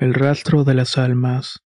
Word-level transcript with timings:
El 0.00 0.14
rastro 0.14 0.62
de 0.62 0.74
las 0.74 0.96
almas. 0.96 1.64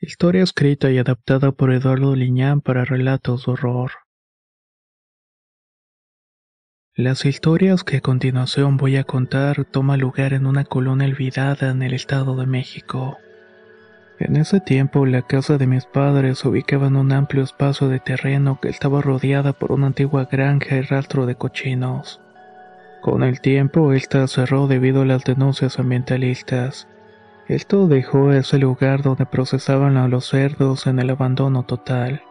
Historia 0.00 0.42
escrita 0.42 0.90
y 0.90 0.96
adaptada 0.96 1.52
por 1.52 1.70
Eduardo 1.70 2.16
Liñán 2.16 2.62
para 2.62 2.86
relatos 2.86 3.44
de 3.44 3.52
horror. 3.52 3.90
Las 6.94 7.26
historias 7.26 7.84
que 7.84 7.98
a 7.98 8.00
continuación 8.00 8.78
voy 8.78 8.96
a 8.96 9.04
contar 9.04 9.66
toman 9.66 10.00
lugar 10.00 10.32
en 10.32 10.46
una 10.46 10.64
colonia 10.64 11.06
olvidada 11.06 11.68
en 11.68 11.82
el 11.82 11.92
Estado 11.92 12.36
de 12.36 12.46
México. 12.46 13.18
En 14.18 14.36
ese 14.36 14.60
tiempo 14.60 15.04
la 15.04 15.20
casa 15.20 15.58
de 15.58 15.66
mis 15.66 15.84
padres 15.84 16.38
se 16.38 16.48
ubicaba 16.48 16.86
en 16.86 16.96
un 16.96 17.12
amplio 17.12 17.42
espacio 17.42 17.88
de 17.88 18.00
terreno 18.00 18.60
que 18.62 18.70
estaba 18.70 19.02
rodeada 19.02 19.52
por 19.52 19.72
una 19.72 19.88
antigua 19.88 20.24
granja 20.24 20.76
y 20.76 20.80
rastro 20.80 21.26
de 21.26 21.34
cochinos. 21.34 22.18
Con 23.02 23.22
el 23.22 23.42
tiempo 23.42 23.92
esta 23.92 24.26
cerró 24.26 24.68
debido 24.68 25.02
a 25.02 25.04
las 25.04 25.24
denuncias 25.24 25.78
ambientalistas. 25.78 26.88
Esto 27.48 27.88
dejó 27.88 28.32
ese 28.32 28.58
lugar 28.58 29.02
donde 29.02 29.26
procesaban 29.26 29.98
a 29.98 30.08
los 30.08 30.28
cerdos 30.28 30.86
en 30.86 30.98
el 30.98 31.10
abandono 31.10 31.64
total. 31.64 32.22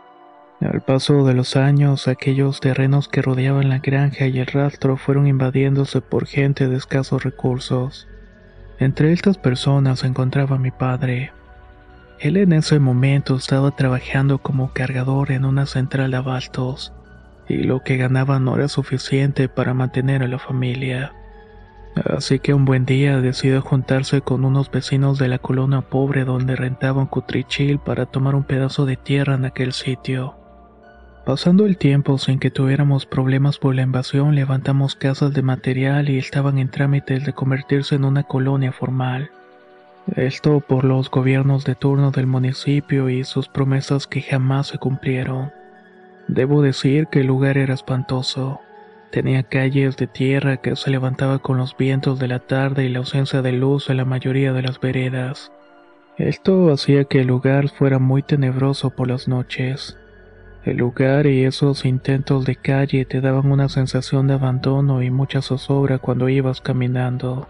Al 0.59 0.81
paso 0.81 1.25
de 1.25 1.33
los 1.33 1.55
años, 1.55 2.07
aquellos 2.07 2.59
terrenos 2.59 3.09
que 3.09 3.21
rodeaban 3.21 3.69
la 3.69 3.79
granja 3.79 4.25
y 4.27 4.39
el 4.39 4.47
rastro 4.47 4.97
fueron 4.97 5.27
invadiéndose 5.27 6.01
por 6.01 6.25
gente 6.25 6.67
de 6.67 6.77
escasos 6.77 7.23
recursos. 7.23 8.07
Entre 8.79 9.11
estas 9.11 9.37
personas 9.37 9.99
se 9.99 10.07
encontraba 10.07 10.57
mi 10.57 10.71
padre. 10.71 11.31
Él 12.19 12.37
en 12.37 12.53
ese 12.53 12.79
momento 12.79 13.35
estaba 13.35 13.71
trabajando 13.71 14.39
como 14.39 14.73
cargador 14.73 15.31
en 15.31 15.45
una 15.45 15.65
central 15.65 16.11
de 16.11 16.17
abastos, 16.17 16.93
y 17.47 17.57
lo 17.57 17.81
que 17.81 17.97
ganaba 17.97 18.39
no 18.39 18.55
era 18.55 18.67
suficiente 18.67 19.49
para 19.49 19.73
mantener 19.73 20.23
a 20.23 20.27
la 20.27 20.39
familia. 20.39 21.11
Así 21.95 22.39
que 22.39 22.53
un 22.53 22.65
buen 22.65 22.85
día 22.85 23.21
decidió 23.21 23.61
juntarse 23.61 24.21
con 24.21 24.45
unos 24.45 24.71
vecinos 24.71 25.19
de 25.19 25.27
la 25.27 25.37
colonia 25.37 25.81
pobre 25.81 26.25
donde 26.25 26.55
rentaban 26.55 27.05
cutrichil 27.05 27.77
para 27.77 28.07
tomar 28.07 28.33
un 28.33 28.43
pedazo 28.43 28.85
de 28.85 28.97
tierra 28.97 29.35
en 29.35 29.45
aquel 29.45 29.73
sitio. 29.73 30.35
Pasando 31.23 31.65
el 31.65 31.77
tiempo 31.77 32.17
sin 32.17 32.39
que 32.39 32.51
tuviéramos 32.51 33.05
problemas 33.05 33.57
por 33.57 33.75
la 33.75 33.83
invasión, 33.83 34.35
levantamos 34.35 34.95
casas 34.95 35.33
de 35.33 35.41
material 35.41 36.09
y 36.09 36.17
estaban 36.17 36.57
en 36.57 36.69
trámites 36.69 37.25
de 37.25 37.33
convertirse 37.33 37.95
en 37.95 38.05
una 38.05 38.23
colonia 38.23 38.71
formal. 38.71 39.29
Esto 40.15 40.59
por 40.59 40.83
los 40.83 41.09
gobiernos 41.09 41.63
de 41.63 41.75
turno 41.75 42.11
del 42.11 42.27
municipio 42.27 43.07
y 43.09 43.23
sus 43.23 43.47
promesas 43.47 44.05
que 44.05 44.21
jamás 44.21 44.67
se 44.67 44.79
cumplieron. 44.79 45.51
Debo 46.27 46.61
decir 46.61 47.07
que 47.07 47.21
el 47.21 47.27
lugar 47.27 47.57
era 47.57 47.73
espantoso. 47.73 48.59
Tenía 49.13 49.43
calles 49.43 49.95
de 49.95 50.07
tierra 50.07 50.57
que 50.57 50.75
se 50.75 50.89
levantaba 50.89 51.37
con 51.37 51.57
los 51.57 51.77
vientos 51.77 52.17
de 52.17 52.27
la 52.27 52.39
tarde 52.39 52.85
y 52.85 52.89
la 52.89 52.97
ausencia 52.97 53.43
de 53.43 53.51
luz 53.51 53.91
en 53.91 53.97
la 53.97 54.05
mayoría 54.05 54.53
de 54.53 54.63
las 54.63 54.79
veredas. 54.79 55.51
Esto 56.17 56.73
hacía 56.73 57.03
que 57.03 57.21
el 57.21 57.27
lugar 57.27 57.69
fuera 57.69 57.99
muy 57.99 58.23
tenebroso 58.23 58.89
por 58.89 59.07
las 59.07 59.27
noches. 59.27 59.99
El 60.65 60.77
lugar 60.77 61.27
y 61.27 61.43
esos 61.43 61.85
intentos 61.85 62.43
de 62.45 62.55
calle 62.55 63.05
te 63.05 63.21
daban 63.21 63.51
una 63.51 63.69
sensación 63.69 64.25
de 64.25 64.33
abandono 64.33 65.03
y 65.03 65.11
mucha 65.11 65.43
zozobra 65.43 65.99
cuando 65.99 66.27
ibas 66.27 66.59
caminando. 66.59 67.47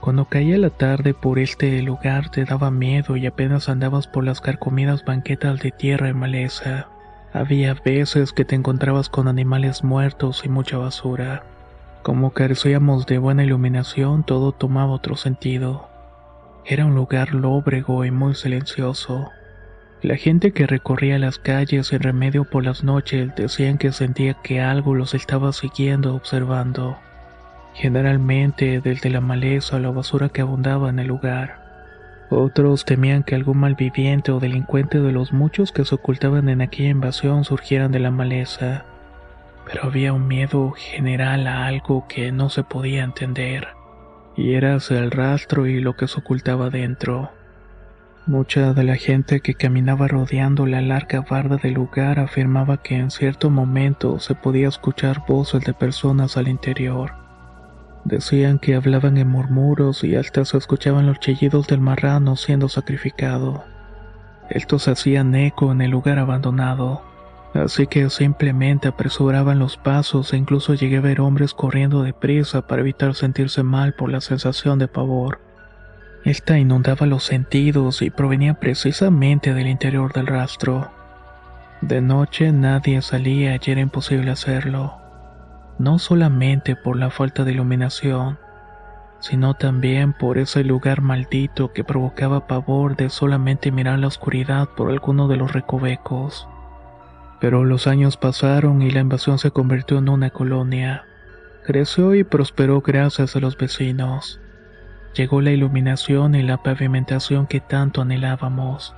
Cuando 0.00 0.30
caía 0.30 0.56
la 0.56 0.70
tarde 0.70 1.12
por 1.12 1.38
este 1.38 1.82
lugar 1.82 2.30
te 2.30 2.46
daba 2.46 2.70
miedo 2.70 3.18
y 3.18 3.26
apenas 3.26 3.68
andabas 3.68 4.06
por 4.06 4.24
las 4.24 4.40
carcomidas 4.40 5.04
banquetas 5.04 5.60
de 5.60 5.72
tierra 5.72 6.08
y 6.08 6.14
maleza. 6.14 6.88
Había 7.32 7.74
veces 7.74 8.32
que 8.32 8.44
te 8.44 8.56
encontrabas 8.56 9.08
con 9.08 9.28
animales 9.28 9.84
muertos 9.84 10.42
y 10.44 10.48
mucha 10.48 10.78
basura. 10.78 11.44
Como 12.02 12.32
carecíamos 12.32 13.06
de 13.06 13.18
buena 13.18 13.44
iluminación, 13.44 14.24
todo 14.24 14.50
tomaba 14.50 14.92
otro 14.92 15.14
sentido. 15.16 15.88
Era 16.64 16.86
un 16.86 16.94
lugar 16.94 17.32
lóbrego 17.34 18.04
y 18.04 18.10
muy 18.10 18.34
silencioso. 18.34 19.30
La 20.02 20.16
gente 20.16 20.52
que 20.52 20.66
recorría 20.66 21.18
las 21.18 21.38
calles 21.38 21.88
sin 21.88 22.00
remedio 22.00 22.44
por 22.44 22.64
las 22.64 22.82
noches 22.82 23.34
decían 23.36 23.78
que 23.78 23.92
sentía 23.92 24.34
que 24.34 24.60
algo 24.60 24.94
los 24.94 25.14
estaba 25.14 25.52
siguiendo, 25.52 26.14
observando. 26.14 26.96
Generalmente 27.74 28.80
desde 28.80 29.10
la 29.10 29.20
maleza 29.20 29.76
o 29.76 29.78
la 29.78 29.90
basura 29.90 30.30
que 30.30 30.40
abundaba 30.40 30.90
en 30.90 30.98
el 30.98 31.06
lugar. 31.06 31.59
Otros 32.30 32.84
temían 32.84 33.24
que 33.24 33.34
algún 33.34 33.58
malviviente 33.58 34.30
o 34.30 34.38
delincuente 34.38 35.00
de 35.00 35.10
los 35.10 35.32
muchos 35.32 35.72
que 35.72 35.84
se 35.84 35.96
ocultaban 35.96 36.48
en 36.48 36.60
aquella 36.60 36.90
invasión 36.90 37.42
surgieran 37.44 37.90
de 37.90 37.98
la 37.98 38.12
maleza. 38.12 38.84
Pero 39.66 39.84
había 39.84 40.12
un 40.12 40.28
miedo 40.28 40.70
general 40.70 41.48
a 41.48 41.66
algo 41.66 42.06
que 42.08 42.30
no 42.30 42.48
se 42.48 42.62
podía 42.62 43.02
entender, 43.02 43.68
y 44.36 44.54
era 44.54 44.76
hacia 44.76 44.98
el 45.00 45.10
rastro 45.10 45.66
y 45.66 45.80
lo 45.80 45.96
que 45.96 46.06
se 46.06 46.20
ocultaba 46.20 46.70
dentro. 46.70 47.32
Mucha 48.26 48.74
de 48.74 48.84
la 48.84 48.94
gente 48.94 49.40
que 49.40 49.54
caminaba 49.54 50.06
rodeando 50.06 50.66
la 50.66 50.82
larga 50.82 51.22
barda 51.22 51.56
del 51.56 51.74
lugar 51.74 52.20
afirmaba 52.20 52.80
que 52.80 52.94
en 52.94 53.10
cierto 53.10 53.50
momento 53.50 54.20
se 54.20 54.36
podía 54.36 54.68
escuchar 54.68 55.24
voces 55.26 55.64
de 55.64 55.74
personas 55.74 56.36
al 56.36 56.46
interior. 56.46 57.19
Decían 58.04 58.58
que 58.58 58.74
hablaban 58.74 59.18
en 59.18 59.28
murmuros 59.28 60.04
y 60.04 60.16
hasta 60.16 60.44
se 60.44 60.56
escuchaban 60.56 61.06
los 61.06 61.20
chillidos 61.20 61.66
del 61.66 61.80
marrano 61.80 62.36
siendo 62.36 62.68
sacrificado. 62.68 63.64
Estos 64.48 64.88
hacían 64.88 65.34
eco 65.34 65.70
en 65.70 65.82
el 65.82 65.90
lugar 65.90 66.18
abandonado, 66.18 67.02
así 67.54 67.86
que 67.86 68.08
simplemente 68.08 68.88
apresuraban 68.88 69.58
los 69.58 69.76
pasos 69.76 70.32
e 70.32 70.38
incluso 70.38 70.74
llegué 70.74 70.96
a 70.96 71.02
ver 71.02 71.20
hombres 71.20 71.52
corriendo 71.52 72.02
deprisa 72.02 72.66
para 72.66 72.80
evitar 72.80 73.14
sentirse 73.14 73.62
mal 73.62 73.92
por 73.94 74.10
la 74.10 74.20
sensación 74.20 74.78
de 74.78 74.88
pavor. 74.88 75.40
Esta 76.24 76.58
inundaba 76.58 77.06
los 77.06 77.24
sentidos 77.24 78.02
y 78.02 78.10
provenía 78.10 78.54
precisamente 78.54 79.52
del 79.52 79.68
interior 79.68 80.12
del 80.12 80.26
rastro. 80.26 80.90
De 81.82 82.00
noche 82.00 82.50
nadie 82.50 83.02
salía 83.02 83.54
y 83.54 83.70
era 83.70 83.80
imposible 83.80 84.30
hacerlo 84.30 84.99
no 85.80 85.98
solamente 85.98 86.76
por 86.76 86.98
la 86.98 87.08
falta 87.08 87.42
de 87.42 87.52
iluminación, 87.52 88.38
sino 89.18 89.54
también 89.54 90.12
por 90.12 90.36
ese 90.36 90.62
lugar 90.62 91.00
maldito 91.00 91.72
que 91.72 91.84
provocaba 91.84 92.46
pavor 92.46 92.96
de 92.96 93.08
solamente 93.08 93.72
mirar 93.72 93.98
la 93.98 94.08
oscuridad 94.08 94.68
por 94.76 94.90
alguno 94.90 95.26
de 95.26 95.38
los 95.38 95.54
recovecos. 95.54 96.46
Pero 97.40 97.64
los 97.64 97.86
años 97.86 98.18
pasaron 98.18 98.82
y 98.82 98.90
la 98.90 99.00
invasión 99.00 99.38
se 99.38 99.52
convirtió 99.52 99.96
en 99.96 100.10
una 100.10 100.28
colonia. 100.28 101.06
Creció 101.64 102.14
y 102.14 102.24
prosperó 102.24 102.82
gracias 102.82 103.34
a 103.34 103.40
los 103.40 103.56
vecinos. 103.56 104.38
Llegó 105.14 105.40
la 105.40 105.50
iluminación 105.50 106.34
y 106.34 106.42
la 106.42 106.58
pavimentación 106.58 107.46
que 107.46 107.60
tanto 107.60 108.02
anhelábamos. 108.02 108.94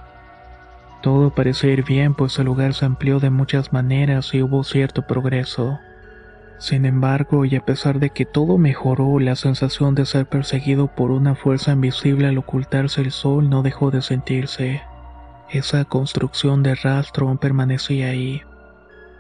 Todo 1.01 1.31
parecía 1.31 1.71
ir 1.71 1.85
bien 1.85 2.15
pues 2.15 2.37
el 2.41 2.47
lugar 2.47 2.75
se 2.75 2.87
amplió 2.87 3.21
de 3.21 3.31
muchas 3.31 3.73
maneras 3.73 4.35
y 4.35 4.43
hubo 4.43 4.65
cierto 4.65 5.07
progreso. 5.07 5.79
Sin 6.63 6.85
embargo, 6.85 7.45
y 7.45 7.57
a 7.57 7.65
pesar 7.65 7.99
de 7.99 8.11
que 8.11 8.25
todo 8.25 8.57
mejoró, 8.57 9.19
la 9.19 9.35
sensación 9.35 9.97
de 9.97 10.07
ser 10.07 10.27
perseguido 10.27 10.87
por 10.87 11.11
una 11.11 11.35
fuerza 11.35 11.73
invisible 11.73 12.29
al 12.29 12.39
ocultarse 12.39 13.01
el 13.01 13.11
sol 13.11 13.51
no 13.51 13.65
dejó 13.65 13.91
de 13.91 14.01
sentirse. 14.01 14.81
Esa 15.51 15.85
construcción 15.85 16.63
de 16.63 16.77
rastro 16.77 17.37
permanecía 17.41 18.11
ahí. 18.11 18.43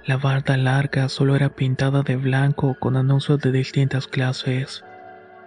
La 0.06 0.18
barda 0.18 0.56
larga 0.56 1.08
solo 1.08 1.34
era 1.34 1.48
pintada 1.48 2.02
de 2.02 2.14
blanco 2.14 2.76
con 2.78 2.96
anuncios 2.96 3.40
de 3.40 3.50
distintas 3.50 4.06
clases, 4.06 4.84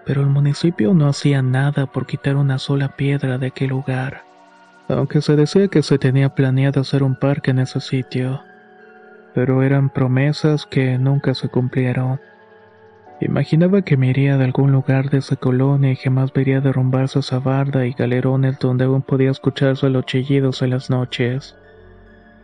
pero 0.05 0.19
el 0.19 0.27
municipio 0.27 0.93
no 0.93 1.07
hacía 1.07 1.41
nada 1.41 1.85
por 1.85 2.07
quitar 2.07 2.35
una 2.35 2.59
sola 2.59 2.97
piedra 2.97 3.37
de 3.37 3.47
aquel 3.47 3.69
lugar, 3.69 4.25
aunque 4.89 5.21
se 5.21 5.37
decía 5.37 5.69
que 5.69 5.81
se 5.81 5.97
tenía 5.97 6.35
planeado 6.35 6.81
hacer 6.81 7.03
un 7.03 7.15
parque 7.15 7.51
en 7.51 7.59
ese 7.59 7.79
sitio 7.79 8.41
pero 9.35 9.61
eran 9.63 9.89
promesas 9.89 10.65
que 10.65 10.97
nunca 10.97 11.35
se 11.35 11.49
cumplieron. 11.49 12.21
Imaginaba 13.19 13.81
que 13.81 13.97
me 13.97 14.07
iría 14.07 14.37
de 14.37 14.45
algún 14.45 14.71
lugar 14.71 15.09
de 15.09 15.17
esa 15.17 15.35
colonia 15.35 15.91
y 15.91 15.95
jamás 15.97 16.31
vería 16.31 16.61
derrumbarse 16.61 17.19
esa 17.19 17.39
barda 17.39 17.85
y 17.85 17.91
galerones 17.91 18.57
donde 18.59 18.85
aún 18.85 19.01
podía 19.01 19.31
escucharse 19.31 19.89
los 19.89 20.05
chillidos 20.05 20.61
en 20.61 20.69
las 20.69 20.89
noches. 20.89 21.55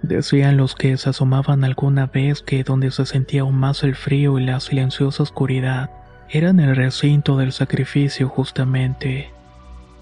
Decían 0.01 0.57
los 0.57 0.75
que 0.75 0.97
se 0.97 1.09
asomaban 1.09 1.63
alguna 1.63 2.07
vez 2.07 2.41
que 2.41 2.63
donde 2.63 2.91
se 2.91 3.05
sentía 3.05 3.41
aún 3.41 3.55
más 3.55 3.83
el 3.83 3.95
frío 3.95 4.37
y 4.37 4.45
la 4.45 4.59
silenciosa 4.59 5.23
oscuridad 5.23 5.91
Era 6.29 6.49
en 6.49 6.59
el 6.59 6.75
recinto 6.75 7.37
del 7.37 7.51
sacrificio 7.51 8.27
justamente, 8.27 9.31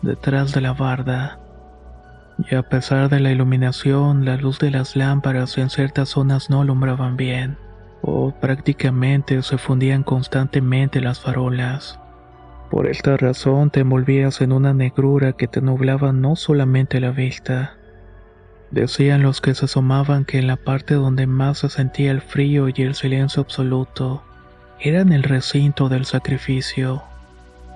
detrás 0.01 0.53
de 0.53 0.61
la 0.61 0.73
barda. 0.73 1.39
Y 2.47 2.55
a 2.55 2.63
pesar 2.63 3.09
de 3.09 3.19
la 3.19 3.31
iluminación, 3.31 4.23
la 4.23 4.37
luz 4.37 4.59
de 4.59 4.71
las 4.71 4.95
lámparas 4.95 5.57
en 5.57 5.69
ciertas 5.69 6.09
zonas 6.09 6.49
no 6.49 6.61
alumbraban 6.61 7.17
bien, 7.17 7.57
o 8.01 8.31
prácticamente 8.31 9.41
se 9.41 9.57
fundían 9.57 10.03
constantemente 10.03 11.01
las 11.01 11.19
farolas. 11.19 11.99
Por 12.69 12.87
esta 12.87 13.17
razón 13.17 13.71
te 13.71 13.81
envolvías 13.81 14.41
en 14.41 14.51
una 14.51 14.73
negrura 14.73 15.33
que 15.33 15.47
te 15.47 15.59
nublaba 15.59 16.13
no 16.13 16.35
solamente 16.35 16.99
la 16.99 17.11
vista. 17.11 17.73
Decían 18.71 19.23
los 19.23 19.41
que 19.41 19.55
se 19.55 19.65
asomaban 19.65 20.23
que 20.23 20.37
en 20.37 20.47
la 20.47 20.55
parte 20.55 20.93
donde 20.93 21.25
más 21.25 21.57
se 21.59 21.69
sentía 21.69 22.11
el 22.11 22.21
frío 22.21 22.69
y 22.69 22.83
el 22.83 22.93
silencio 22.93 23.41
absoluto, 23.41 24.23
era 24.79 25.01
en 25.01 25.11
el 25.11 25.23
recinto 25.23 25.89
del 25.89 26.05
sacrificio. 26.05 27.03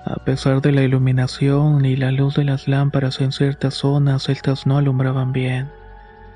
A 0.06 0.16
pesar 0.16 0.60
de 0.60 0.70
la 0.70 0.82
iluminación 0.82 1.86
y 1.86 1.96
la 1.96 2.12
luz 2.12 2.34
de 2.34 2.44
las 2.44 2.68
lámparas 2.68 3.22
en 3.22 3.32
ciertas 3.32 3.72
zonas, 3.72 4.28
estas 4.28 4.66
no 4.66 4.76
alumbraban 4.76 5.32
bien, 5.32 5.70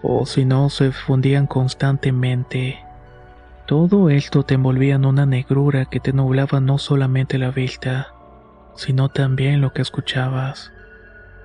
o 0.02 0.24
si 0.24 0.46
no, 0.46 0.70
se 0.70 0.90
fundían 0.90 1.46
constantemente. 1.46 2.78
Todo 3.66 4.08
esto 4.08 4.42
te 4.42 4.54
envolvía 4.54 4.94
en 4.94 5.04
una 5.04 5.26
negrura 5.26 5.84
que 5.84 6.00
te 6.00 6.14
nublaba 6.14 6.60
no 6.60 6.78
solamente 6.78 7.36
la 7.36 7.50
vista, 7.50 8.14
sino 8.74 9.10
también 9.10 9.60
lo 9.60 9.74
que 9.74 9.82
escuchabas. 9.82 10.72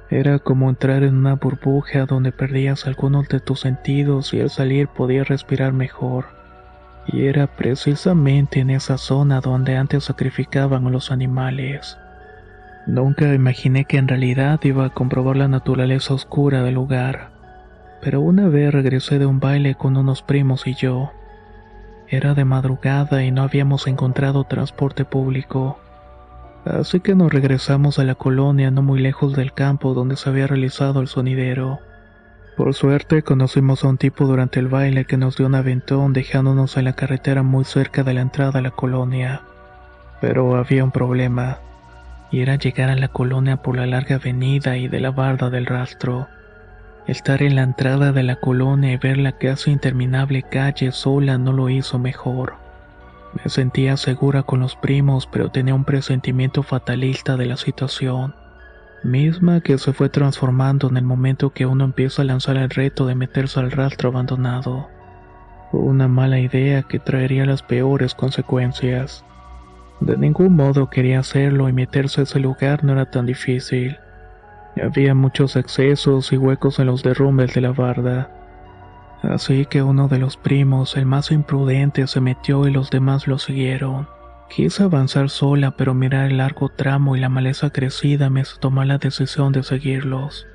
Era 0.09 0.39
como 0.39 0.69
entrar 0.69 1.03
en 1.03 1.15
una 1.15 1.35
burbuja 1.35 2.05
donde 2.05 2.31
perdías 2.31 2.87
algunos 2.87 3.27
de 3.27 3.41
tus 3.41 3.59
sentidos 3.59 4.33
y 4.33 4.39
al 4.39 4.49
salir 4.49 4.87
podías 4.87 5.27
respirar 5.27 5.73
mejor. 5.73 6.27
Y 7.05 7.25
era 7.25 7.47
precisamente 7.47 8.61
en 8.61 8.69
esa 8.69 8.97
zona 8.97 9.41
donde 9.41 9.75
antes 9.75 10.05
sacrificaban 10.05 10.89
los 10.89 11.11
animales. 11.11 11.97
Nunca 12.85 13.33
imaginé 13.33 13.85
que 13.85 13.97
en 13.97 14.07
realidad 14.07 14.59
iba 14.63 14.85
a 14.85 14.89
comprobar 14.89 15.37
la 15.37 15.47
naturaleza 15.47 16.13
oscura 16.13 16.63
del 16.63 16.75
lugar. 16.75 17.31
Pero 18.01 18.19
una 18.19 18.49
vez 18.49 18.73
regresé 18.73 19.19
de 19.19 19.25
un 19.25 19.39
baile 19.39 19.75
con 19.75 19.95
unos 19.95 20.21
primos 20.21 20.67
y 20.67 20.73
yo. 20.73 21.11
Era 22.09 22.33
de 22.33 22.43
madrugada 22.43 23.23
y 23.23 23.31
no 23.31 23.43
habíamos 23.43 23.87
encontrado 23.87 24.43
transporte 24.43 25.05
público. 25.05 25.79
Así 26.65 26.99
que 26.99 27.15
nos 27.15 27.31
regresamos 27.31 27.99
a 27.99 28.03
la 28.03 28.15
colonia 28.15 28.69
no 28.71 28.81
muy 28.81 28.99
lejos 28.99 29.33
del 29.33 29.53
campo 29.53 29.93
donde 29.93 30.17
se 30.17 30.29
había 30.29 30.47
realizado 30.47 30.99
el 30.99 31.07
sonidero. 31.07 31.79
Por 32.57 32.73
suerte 32.73 33.23
conocimos 33.23 33.83
a 33.83 33.87
un 33.87 33.97
tipo 33.97 34.25
durante 34.25 34.59
el 34.59 34.67
baile 34.67 35.05
que 35.05 35.17
nos 35.17 35.37
dio 35.37 35.47
un 35.47 35.55
aventón 35.55 36.13
dejándonos 36.13 36.77
en 36.77 36.85
la 36.85 36.93
carretera 36.93 37.43
muy 37.43 37.63
cerca 37.63 38.03
de 38.03 38.13
la 38.13 38.21
entrada 38.21 38.59
a 38.59 38.61
la 38.61 38.71
colonia. 38.71 39.41
Pero 40.21 40.55
había 40.55 40.83
un 40.83 40.91
problema, 40.91 41.59
y 42.33 42.41
era 42.41 42.55
llegar 42.55 42.89
a 42.89 42.95
la 42.95 43.09
colonia 43.09 43.57
por 43.57 43.77
la 43.77 43.85
larga 43.85 44.15
avenida 44.15 44.75
y 44.75 44.87
de 44.87 44.99
la 44.99 45.11
barda 45.11 45.51
del 45.51 45.67
rastro. 45.67 46.27
Estar 47.05 47.43
en 47.43 47.55
la 47.55 47.61
entrada 47.61 48.11
de 48.11 48.23
la 48.23 48.37
colonia 48.37 48.91
y 48.91 48.97
ver 48.97 49.19
la 49.19 49.33
casi 49.33 49.69
interminable 49.69 50.41
calle 50.41 50.91
sola 50.91 51.37
no 51.37 51.53
lo 51.53 51.69
hizo 51.69 51.99
mejor. 51.99 52.55
Me 53.35 53.51
sentía 53.51 53.97
segura 53.97 54.41
con 54.41 54.61
los 54.61 54.75
primos, 54.75 55.27
pero 55.27 55.51
tenía 55.51 55.75
un 55.75 55.85
presentimiento 55.85 56.63
fatalista 56.63 57.37
de 57.37 57.45
la 57.45 57.55
situación, 57.55 58.33
misma 59.03 59.61
que 59.61 59.77
se 59.77 59.93
fue 59.93 60.09
transformando 60.09 60.89
en 60.89 60.97
el 60.97 61.03
momento 61.03 61.51
que 61.51 61.67
uno 61.67 61.83
empieza 61.83 62.23
a 62.23 62.25
lanzar 62.25 62.57
el 62.57 62.71
reto 62.71 63.05
de 63.05 63.13
meterse 63.13 63.59
al 63.59 63.69
rastro 63.69 64.09
abandonado. 64.09 64.87
Una 65.71 66.07
mala 66.07 66.39
idea 66.39 66.81
que 66.81 66.97
traería 66.97 67.45
las 67.45 67.61
peores 67.61 68.15
consecuencias. 68.15 69.23
De 70.03 70.17
ningún 70.17 70.57
modo 70.57 70.89
quería 70.89 71.19
hacerlo 71.19 71.69
y 71.69 71.73
meterse 71.73 72.19
a 72.19 72.23
ese 72.25 72.37
lugar 72.41 72.83
no 72.83 72.91
era 72.91 73.09
tan 73.09 73.25
difícil. 73.25 73.97
Había 74.75 75.15
muchos 75.15 75.55
excesos 75.55 76.33
y 76.33 76.37
huecos 76.37 76.79
en 76.79 76.87
los 76.87 77.03
derrumbes 77.03 77.53
de 77.53 77.61
la 77.61 77.71
barda. 77.71 78.29
Así 79.21 79.65
que 79.65 79.81
uno 79.81 80.09
de 80.09 80.19
los 80.19 80.35
primos, 80.35 80.97
el 80.97 81.05
más 81.05 81.31
imprudente, 81.31 82.05
se 82.07 82.19
metió 82.19 82.67
y 82.67 82.71
los 82.71 82.89
demás 82.89 83.27
lo 83.27 83.37
siguieron. 83.37 84.09
Quise 84.49 84.83
avanzar 84.83 85.29
sola, 85.29 85.71
pero 85.77 85.93
mirar 85.93 86.29
el 86.29 86.37
largo 86.37 86.67
tramo 86.67 87.15
y 87.15 87.21
la 87.21 87.29
maleza 87.29 87.69
crecida 87.69 88.29
me 88.29 88.41
hizo 88.41 88.59
tomar 88.59 88.87
la 88.87 88.97
decisión 88.97 89.53
de 89.53 89.63
seguirlos. 89.63 90.47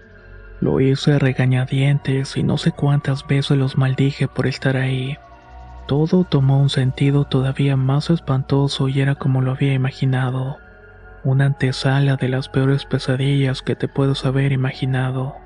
Lo 0.60 0.78
hice 0.78 1.18
regañadientes 1.18 2.36
y 2.36 2.42
no 2.42 2.58
sé 2.58 2.72
cuántas 2.72 3.26
veces 3.26 3.56
los 3.56 3.78
maldije 3.78 4.28
por 4.28 4.46
estar 4.46 4.76
ahí. 4.76 5.16
Todo 5.88 6.24
tomó 6.24 6.60
un 6.60 6.68
sentido 6.68 7.24
todavía 7.24 7.74
más 7.74 8.10
espantoso 8.10 8.90
y 8.90 9.00
era 9.00 9.14
como 9.14 9.40
lo 9.40 9.52
había 9.52 9.72
imaginado. 9.72 10.58
Una 11.24 11.46
antesala 11.46 12.16
de 12.16 12.28
las 12.28 12.50
peores 12.50 12.84
pesadillas 12.84 13.62
que 13.62 13.74
te 13.74 13.88
puedo 13.88 14.12
haber 14.24 14.52
imaginado. 14.52 15.36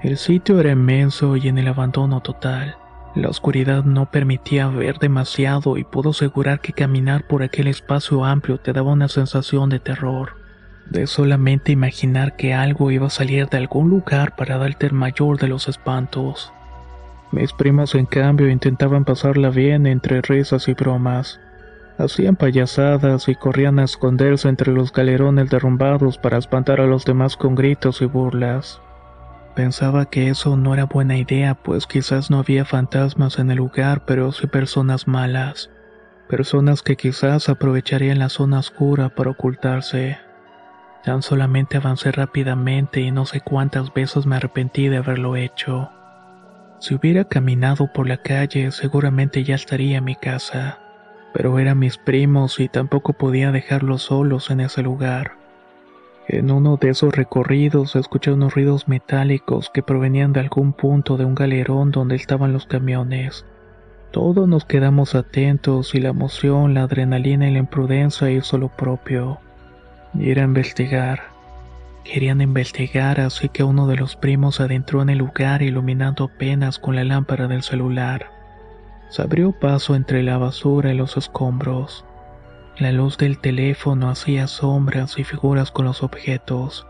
El 0.00 0.16
sitio 0.16 0.60
era 0.60 0.70
inmenso 0.70 1.36
y 1.36 1.48
en 1.48 1.58
el 1.58 1.66
abandono 1.66 2.20
total. 2.20 2.76
La 3.16 3.30
oscuridad 3.30 3.82
no 3.82 4.08
permitía 4.12 4.68
ver 4.68 5.00
demasiado 5.00 5.76
y 5.76 5.82
puedo 5.82 6.10
asegurar 6.10 6.60
que 6.60 6.72
caminar 6.72 7.26
por 7.26 7.42
aquel 7.42 7.66
espacio 7.66 8.24
amplio 8.24 8.58
te 8.58 8.72
daba 8.72 8.92
una 8.92 9.08
sensación 9.08 9.70
de 9.70 9.80
terror, 9.80 10.36
de 10.88 11.08
solamente 11.08 11.72
imaginar 11.72 12.36
que 12.36 12.54
algo 12.54 12.92
iba 12.92 13.08
a 13.08 13.10
salir 13.10 13.48
de 13.48 13.58
algún 13.58 13.90
lugar 13.90 14.36
para 14.36 14.56
darte 14.56 14.86
el 14.86 14.92
mayor 14.92 15.36
de 15.40 15.48
los 15.48 15.66
espantos. 15.66 16.52
Mis 17.30 17.52
primos 17.52 17.94
en 17.94 18.06
cambio 18.06 18.48
intentaban 18.48 19.04
pasarla 19.04 19.50
bien 19.50 19.86
entre 19.86 20.22
risas 20.22 20.66
y 20.68 20.74
bromas. 20.74 21.40
Hacían 21.98 22.36
payasadas 22.36 23.28
y 23.28 23.34
corrían 23.34 23.78
a 23.78 23.84
esconderse 23.84 24.48
entre 24.48 24.72
los 24.72 24.92
galerones 24.92 25.50
derrumbados 25.50 26.16
para 26.16 26.38
espantar 26.38 26.80
a 26.80 26.86
los 26.86 27.04
demás 27.04 27.36
con 27.36 27.54
gritos 27.54 28.00
y 28.00 28.06
burlas. 28.06 28.80
Pensaba 29.54 30.06
que 30.06 30.28
eso 30.28 30.56
no 30.56 30.72
era 30.72 30.84
buena 30.84 31.18
idea, 31.18 31.54
pues 31.54 31.86
quizás 31.86 32.30
no 32.30 32.38
había 32.38 32.64
fantasmas 32.64 33.40
en 33.40 33.50
el 33.50 33.56
lugar, 33.56 34.04
pero 34.06 34.30
sí 34.30 34.46
personas 34.46 35.08
malas. 35.08 35.70
Personas 36.28 36.82
que 36.82 36.96
quizás 36.96 37.48
aprovecharían 37.48 38.20
la 38.20 38.28
zona 38.28 38.60
oscura 38.60 39.08
para 39.08 39.30
ocultarse. 39.30 40.18
Tan 41.04 41.22
solamente 41.22 41.76
avancé 41.76 42.12
rápidamente 42.12 43.00
y 43.00 43.10
no 43.10 43.26
sé 43.26 43.40
cuántas 43.40 43.92
veces 43.92 44.26
me 44.26 44.36
arrepentí 44.36 44.88
de 44.88 44.98
haberlo 44.98 45.34
hecho. 45.36 45.90
Si 46.80 46.94
hubiera 46.94 47.24
caminado 47.24 47.92
por 47.92 48.06
la 48.06 48.18
calle, 48.18 48.70
seguramente 48.70 49.42
ya 49.42 49.56
estaría 49.56 49.98
en 49.98 50.04
mi 50.04 50.14
casa. 50.14 50.78
Pero 51.34 51.58
eran 51.58 51.78
mis 51.78 51.98
primos 51.98 52.60
y 52.60 52.68
tampoco 52.68 53.12
podía 53.12 53.50
dejarlos 53.50 54.02
solos 54.02 54.50
en 54.50 54.60
ese 54.60 54.82
lugar. 54.82 55.32
En 56.28 56.50
uno 56.50 56.76
de 56.76 56.90
esos 56.90 57.14
recorridos 57.14 57.96
escuché 57.96 58.32
unos 58.32 58.54
ruidos 58.54 58.86
metálicos 58.86 59.70
que 59.70 59.82
provenían 59.82 60.32
de 60.32 60.40
algún 60.40 60.72
punto 60.72 61.16
de 61.16 61.24
un 61.24 61.34
galerón 61.34 61.90
donde 61.90 62.16
estaban 62.16 62.52
los 62.52 62.66
camiones. 62.66 63.44
Todos 64.10 64.46
nos 64.46 64.64
quedamos 64.64 65.14
atentos 65.14 65.94
y 65.94 66.00
la 66.00 66.10
emoción, 66.10 66.74
la 66.74 66.82
adrenalina 66.82 67.48
y 67.48 67.52
la 67.52 67.58
imprudencia 67.58 68.30
hizo 68.30 68.56
lo 68.56 68.68
propio. 68.68 69.38
Ir 70.14 70.40
a 70.40 70.44
investigar. 70.44 71.37
Querían 72.10 72.40
investigar, 72.40 73.20
así 73.20 73.50
que 73.50 73.62
uno 73.62 73.86
de 73.86 73.96
los 73.96 74.16
primos 74.16 74.60
adentró 74.60 75.02
en 75.02 75.10
el 75.10 75.18
lugar 75.18 75.60
iluminando 75.60 76.24
apenas 76.24 76.78
con 76.78 76.96
la 76.96 77.04
lámpara 77.04 77.48
del 77.48 77.62
celular. 77.62 78.30
Se 79.10 79.20
abrió 79.20 79.52
paso 79.52 79.94
entre 79.94 80.22
la 80.22 80.38
basura 80.38 80.90
y 80.90 80.96
los 80.96 81.18
escombros. 81.18 82.06
La 82.78 82.92
luz 82.92 83.18
del 83.18 83.38
teléfono 83.38 84.08
hacía 84.08 84.46
sombras 84.46 85.18
y 85.18 85.24
figuras 85.24 85.70
con 85.70 85.84
los 85.84 86.02
objetos. 86.02 86.86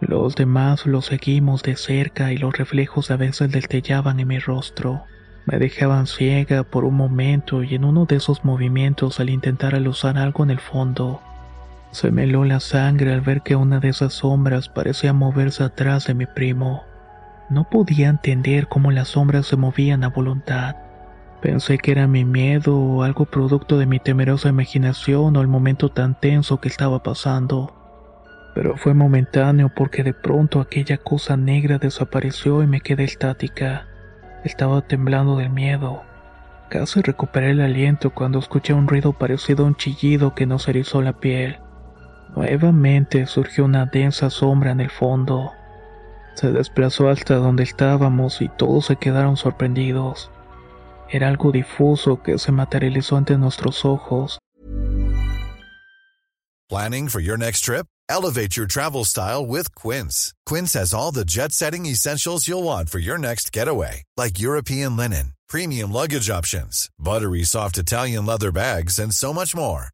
Los 0.00 0.36
demás 0.36 0.84
los 0.84 1.06
seguimos 1.06 1.62
de 1.62 1.76
cerca 1.76 2.30
y 2.30 2.36
los 2.36 2.54
reflejos 2.54 3.10
a 3.10 3.16
veces 3.16 3.50
destellaban 3.50 4.20
en 4.20 4.28
mi 4.28 4.40
rostro. 4.40 5.04
Me 5.46 5.58
dejaban 5.58 6.06
ciega 6.06 6.64
por 6.64 6.84
un 6.84 6.96
momento 6.96 7.62
y 7.62 7.76
en 7.76 7.86
uno 7.86 8.04
de 8.04 8.16
esos 8.16 8.44
movimientos 8.44 9.20
al 9.20 9.30
intentar 9.30 9.74
alusar 9.74 10.18
algo 10.18 10.44
en 10.44 10.50
el 10.50 10.60
fondo, 10.60 11.22
se 11.94 12.10
me 12.10 12.24
heló 12.24 12.44
la 12.44 12.58
sangre 12.58 13.12
al 13.12 13.20
ver 13.20 13.42
que 13.42 13.54
una 13.54 13.78
de 13.78 13.88
esas 13.88 14.14
sombras 14.14 14.68
parecía 14.68 15.12
moverse 15.12 15.62
atrás 15.62 16.06
de 16.06 16.14
mi 16.14 16.26
primo. 16.26 16.82
No 17.50 17.70
podía 17.70 18.08
entender 18.08 18.66
cómo 18.66 18.90
las 18.90 19.08
sombras 19.08 19.46
se 19.46 19.56
movían 19.56 20.02
a 20.02 20.08
voluntad. 20.08 20.74
Pensé 21.40 21.78
que 21.78 21.92
era 21.92 22.08
mi 22.08 22.24
miedo 22.24 22.76
o 22.76 23.04
algo 23.04 23.26
producto 23.26 23.78
de 23.78 23.86
mi 23.86 24.00
temerosa 24.00 24.48
imaginación 24.48 25.36
o 25.36 25.40
el 25.40 25.46
momento 25.46 25.88
tan 25.88 26.18
tenso 26.18 26.60
que 26.60 26.68
estaba 26.68 27.02
pasando. 27.04 27.72
Pero 28.56 28.76
fue 28.76 28.92
momentáneo 28.92 29.70
porque 29.72 30.02
de 30.02 30.14
pronto 30.14 30.60
aquella 30.60 30.96
cosa 30.98 31.36
negra 31.36 31.78
desapareció 31.78 32.64
y 32.64 32.66
me 32.66 32.80
quedé 32.80 33.04
estática. 33.04 33.86
Estaba 34.42 34.82
temblando 34.82 35.36
del 35.36 35.50
miedo. 35.50 36.02
Casi 36.70 37.02
recuperé 37.02 37.52
el 37.52 37.60
aliento 37.60 38.10
cuando 38.10 38.40
escuché 38.40 38.72
un 38.72 38.88
ruido 38.88 39.12
parecido 39.12 39.64
a 39.64 39.68
un 39.68 39.76
chillido 39.76 40.34
que 40.34 40.46
nos 40.46 40.66
erizó 40.66 41.00
la 41.00 41.12
piel. 41.12 41.58
Nuevamente 42.34 43.26
surgió 43.26 43.64
una 43.64 43.86
densa 43.86 44.30
sombra 44.30 44.72
en 44.72 44.80
el 44.80 44.90
fondo. 44.90 45.52
Se 46.34 46.50
desplazó 46.50 47.08
hasta 47.08 47.36
donde 47.36 47.62
estábamos 47.62 48.40
y 48.40 48.48
todos 48.48 48.86
se 48.86 48.96
quedaron 48.96 49.36
sorprendidos. 49.36 50.30
Era 51.08 51.28
algo 51.28 51.52
difuso 51.52 52.22
que 52.22 52.38
se 52.38 52.50
materializó 52.50 53.16
ante 53.16 53.38
nuestros 53.38 53.84
ojos. 53.84 54.38
Planning 56.68 57.08
for 57.08 57.20
your 57.20 57.36
next 57.36 57.60
trip? 57.60 57.86
Elevate 58.08 58.56
your 58.56 58.66
travel 58.66 59.04
style 59.04 59.46
with 59.46 59.74
Quince. 59.74 60.34
Quince 60.44 60.72
has 60.72 60.92
all 60.92 61.12
the 61.12 61.24
jet 61.24 61.52
setting 61.52 61.86
essentials 61.86 62.48
you'll 62.48 62.62
want 62.64 62.88
for 62.88 62.98
your 62.98 63.18
next 63.18 63.52
getaway, 63.52 64.02
like 64.16 64.40
European 64.40 64.96
linen, 64.96 65.34
premium 65.48 65.92
luggage 65.92 66.28
options, 66.28 66.88
buttery 66.98 67.44
soft 67.44 67.78
Italian 67.78 68.26
leather 68.26 68.50
bags, 68.50 68.98
and 68.98 69.14
so 69.14 69.32
much 69.32 69.54
more. 69.54 69.93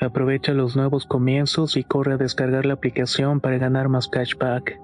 Aprovecha 0.00 0.52
los 0.52 0.76
nuevos 0.76 1.06
comienzos 1.06 1.76
y 1.76 1.82
corre 1.82 2.14
a 2.14 2.16
descargar 2.16 2.64
la 2.66 2.74
aplicación 2.74 3.40
para 3.40 3.58
ganar 3.58 3.88
más 3.88 4.06
cashback. 4.06 4.78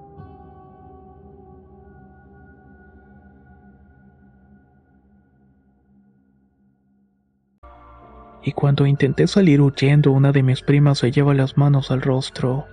Y 8.43 8.51
cuando 8.51 8.85
intenté 8.85 9.25
salir 9.25 9.61
huyendo, 9.61 10.11
una 10.11 10.31
de 10.31 10.43
mis 10.43 10.61
primas 10.61 10.99
se 10.99 11.11
lleva 11.11 11.33
las 11.33 11.57
manos 11.57 11.89
al 11.89 12.01
rostro. 12.01 12.65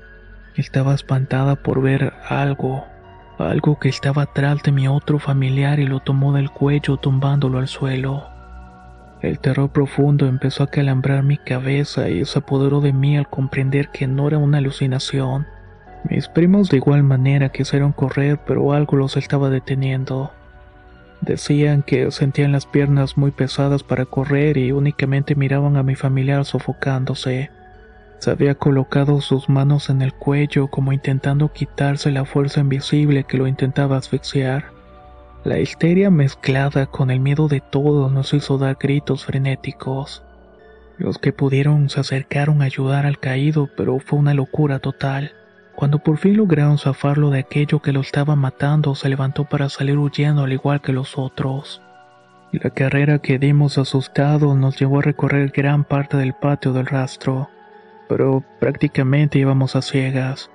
Estaba 0.55 0.95
espantada 0.95 1.57
por 1.57 1.81
ver 1.81 2.13
algo, 2.29 2.85
algo 3.39 3.79
que 3.79 3.89
estaba 3.89 4.23
atrás 4.23 4.63
de 4.65 4.73
mi 4.73 4.87
otro 4.87 5.19
familiar 5.19 5.79
y 5.79 5.87
lo 5.87 6.01
tomó 6.01 6.35
del 6.35 6.51
cuello 6.51 6.99
tumbándolo 6.99 7.59
al 7.59 7.69
suelo. 7.69 8.32
El 9.23 9.39
terror 9.39 9.71
profundo 9.71 10.27
empezó 10.27 10.65
a 10.65 10.67
calambrar 10.67 11.23
mi 11.23 11.39
cabeza 11.39 12.09
y 12.09 12.25
se 12.25 12.41
apoderó 12.41 12.81
de 12.81 12.93
mí 12.93 13.17
al 13.17 13.29
comprender 13.29 13.89
que 13.91 14.09
no 14.09 14.27
era 14.27 14.39
una 14.39 14.59
alucinación. 14.59 15.47
Mis 16.11 16.27
primos 16.27 16.69
de 16.69 16.79
igual 16.79 17.05
manera 17.05 17.51
quisieron 17.51 17.93
correr, 17.93 18.41
pero 18.45 18.73
algo 18.73 18.97
los 18.97 19.17
estaba 19.17 19.49
deteniendo. 19.49 20.33
Decían 21.21 21.85
que 21.85 22.11
sentían 22.11 22.51
las 22.51 22.67
piernas 22.67 23.17
muy 23.17 23.31
pesadas 23.31 23.85
para 23.85 24.07
correr 24.07 24.57
y 24.57 24.73
únicamente 24.73 25.37
miraban 25.37 25.77
a 25.77 25.85
mi 25.85 25.95
familiar 25.95 26.45
sofocándose. 26.45 27.53
Se 28.19 28.33
había 28.33 28.57
colocado 28.57 29.21
sus 29.21 29.49
manos 29.49 29.89
en 29.89 30.03
el 30.03 30.13
cuello 30.13 30.67
como 30.67 30.93
intentando 30.93 31.53
quitarse 31.53 32.11
la 32.11 32.25
fuerza 32.25 32.61
invisible 32.61 33.23
que 33.23 33.39
lo 33.39 33.47
intentaba 33.47 33.99
asfixiar. 33.99 34.65
La 35.45 35.59
histeria 35.59 36.09
mezclada 36.09 36.87
con 36.87 37.11
el 37.11 37.19
miedo 37.19 37.49
de 37.49 37.61
todos 37.61 38.13
nos 38.13 38.33
hizo 38.33 38.59
dar 38.59 38.77
gritos 38.79 39.25
frenéticos. 39.25 40.23
Los 40.99 41.19
que 41.19 41.33
pudieron 41.33 41.91
se 41.91 41.99
acercaron 41.99 42.63
a 42.63 42.67
ayudar 42.67 43.07
al 43.07 43.19
caído, 43.19 43.69
pero 43.77 43.99
fue 43.99 44.21
una 44.21 44.35
locura 44.35 44.79
total. 44.79 45.33
Cuando 45.75 45.99
por 45.99 46.19
fin 46.19 46.37
lograron 46.37 46.79
zafarlo 46.79 47.31
de 47.31 47.41
aquello 47.41 47.81
que 47.81 47.91
lo 47.91 48.03
estaba 48.03 48.37
matando, 48.37 48.95
se 48.95 49.09
levantó 49.09 49.45
para 49.45 49.69
salir 49.69 49.99
huyendo 49.99 50.45
al 50.45 50.53
igual 50.53 50.81
que 50.81 50.93
los 50.93 51.19
otros. 51.19 51.83
La 52.53 52.71
carrera 52.71 53.19
que 53.19 53.41
dimos 53.41 53.79
asustados 53.79 54.57
nos 54.57 54.79
llevó 54.79 55.01
a 55.01 55.03
recorrer 55.03 55.51
gran 55.51 55.83
parte 55.83 56.19
del 56.19 56.35
patio 56.35 56.73
del 56.73 56.87
rastro, 56.87 57.51
pero 58.09 58.45
prácticamente 58.61 59.41
íbamos 59.41 59.75
a 59.75 59.83
ciegas. 59.83 60.52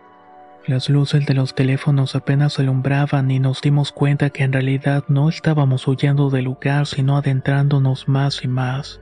Las 0.68 0.90
luces 0.90 1.26
de 1.26 1.34
los 1.34 1.56
teléfonos 1.56 2.14
apenas 2.14 2.60
alumbraban 2.60 3.32
y 3.32 3.40
nos 3.40 3.62
dimos 3.62 3.94
cuenta 3.94 4.32
que 4.32 4.44
en 4.44 4.52
realidad 4.52 5.06
no 5.08 5.30
estábamos 5.30 5.88
huyendo 5.88 6.30
del 6.30 6.44
lugar 6.44 6.86
sino 6.88 7.16
adentrándonos 7.16 8.10
más 8.10 8.44
y 8.44 8.50
más. 8.50 9.00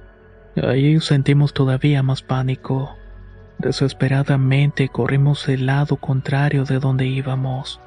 Ahí 0.62 1.00
sentimos 1.00 1.56
todavía 1.56 2.04
más 2.04 2.22
pánico. 2.22 2.96
Desesperadamente 3.58 4.90
corrimos 4.90 5.48
del 5.48 5.66
lado 5.66 5.96
contrario 5.96 6.66
de 6.66 6.78
donde 6.78 7.08
íbamos. 7.08 7.82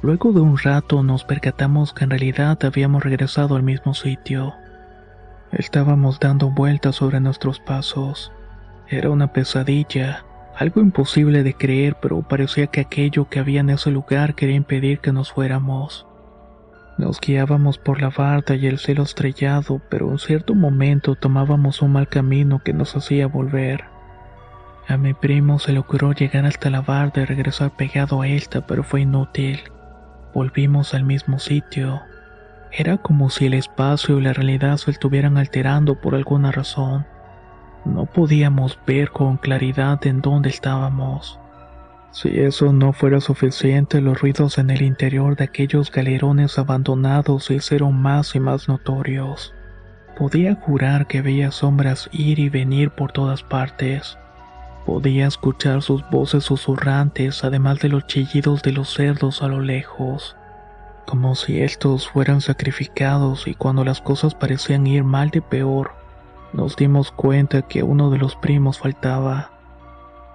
Luego 0.00 0.32
de 0.32 0.40
un 0.40 0.56
rato 0.56 1.02
nos 1.02 1.24
percatamos 1.24 1.92
que 1.92 2.04
en 2.04 2.10
realidad 2.10 2.58
habíamos 2.64 3.04
regresado 3.04 3.56
al 3.56 3.62
mismo 3.62 3.92
sitio. 3.92 4.54
Estábamos 5.52 6.18
dando 6.18 6.48
vueltas 6.48 6.96
sobre 6.96 7.20
nuestros 7.20 7.60
pasos. 7.60 8.32
Era 8.88 9.10
una 9.10 9.34
pesadilla 9.34 10.24
algo 10.58 10.80
imposible 10.80 11.44
de 11.44 11.54
creer, 11.54 11.96
pero 12.02 12.20
parecía 12.22 12.66
que 12.66 12.80
aquello 12.80 13.28
que 13.28 13.38
había 13.38 13.60
en 13.60 13.70
ese 13.70 13.92
lugar 13.92 14.34
quería 14.34 14.56
impedir 14.56 14.98
que 14.98 15.12
nos 15.12 15.30
fuéramos. 15.30 16.04
Nos 16.98 17.20
guiábamos 17.20 17.78
por 17.78 18.02
la 18.02 18.10
barda 18.10 18.56
y 18.56 18.66
el 18.66 18.78
cielo 18.78 19.04
estrellado, 19.04 19.80
pero 19.88 20.10
en 20.10 20.18
cierto 20.18 20.56
momento 20.56 21.14
tomábamos 21.14 21.80
un 21.80 21.92
mal 21.92 22.08
camino 22.08 22.60
que 22.64 22.72
nos 22.72 22.96
hacía 22.96 23.28
volver. 23.28 23.84
A 24.88 24.96
mi 24.96 25.14
primo 25.14 25.60
se 25.60 25.72
le 25.72 25.78
ocurrió 25.78 26.12
llegar 26.12 26.44
hasta 26.44 26.70
la 26.70 26.80
barda 26.80 27.22
y 27.22 27.24
regresar 27.24 27.76
pegado 27.76 28.20
a 28.20 28.26
esta, 28.26 28.66
pero 28.66 28.82
fue 28.82 29.02
inútil. 29.02 29.60
Volvimos 30.34 30.92
al 30.92 31.04
mismo 31.04 31.38
sitio. 31.38 32.00
Era 32.72 32.96
como 32.96 33.30
si 33.30 33.46
el 33.46 33.54
espacio 33.54 34.18
y 34.18 34.22
la 34.22 34.32
realidad 34.32 34.76
se 34.78 34.90
estuvieran 34.90 35.38
alterando 35.38 36.00
por 36.00 36.16
alguna 36.16 36.50
razón. 36.50 37.06
No 37.84 38.06
podíamos 38.06 38.78
ver 38.86 39.10
con 39.10 39.36
claridad 39.36 40.06
en 40.06 40.20
dónde 40.20 40.50
estábamos. 40.50 41.38
Si 42.10 42.28
eso 42.40 42.72
no 42.72 42.92
fuera 42.92 43.20
suficiente, 43.20 44.00
los 44.00 44.20
ruidos 44.20 44.58
en 44.58 44.70
el 44.70 44.82
interior 44.82 45.36
de 45.36 45.44
aquellos 45.44 45.92
galerones 45.92 46.58
abandonados 46.58 47.44
se 47.44 47.54
hicieron 47.54 47.94
más 48.00 48.34
y 48.34 48.40
más 48.40 48.66
notorios. 48.68 49.54
Podía 50.18 50.56
jurar 50.56 51.06
que 51.06 51.22
veía 51.22 51.52
sombras 51.52 52.08
ir 52.12 52.38
y 52.38 52.48
venir 52.48 52.90
por 52.90 53.12
todas 53.12 53.42
partes. 53.42 54.18
Podía 54.84 55.26
escuchar 55.26 55.82
sus 55.82 56.02
voces 56.10 56.44
susurrantes, 56.44 57.44
además 57.44 57.78
de 57.80 57.90
los 57.90 58.06
chillidos 58.06 58.62
de 58.62 58.72
los 58.72 58.92
cerdos 58.92 59.42
a 59.42 59.48
lo 59.48 59.60
lejos, 59.60 60.34
como 61.06 61.34
si 61.34 61.60
estos 61.60 62.08
fueran 62.08 62.40
sacrificados 62.40 63.46
y 63.46 63.54
cuando 63.54 63.84
las 63.84 64.00
cosas 64.00 64.34
parecían 64.34 64.86
ir 64.86 65.04
mal 65.04 65.30
de 65.30 65.40
peor, 65.42 65.92
nos 66.52 66.76
dimos 66.76 67.12
cuenta 67.12 67.62
que 67.62 67.82
uno 67.82 68.10
de 68.10 68.18
los 68.18 68.36
primos 68.36 68.78
faltaba. 68.78 69.50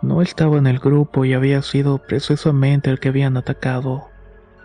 No 0.01 0.21
estaba 0.21 0.57
en 0.57 0.67
el 0.67 0.79
grupo 0.79 1.25
y 1.25 1.33
había 1.33 1.61
sido 1.61 1.97
precisamente 1.97 2.89
el 2.89 2.99
que 2.99 3.09
habían 3.09 3.37
atacado. 3.37 4.09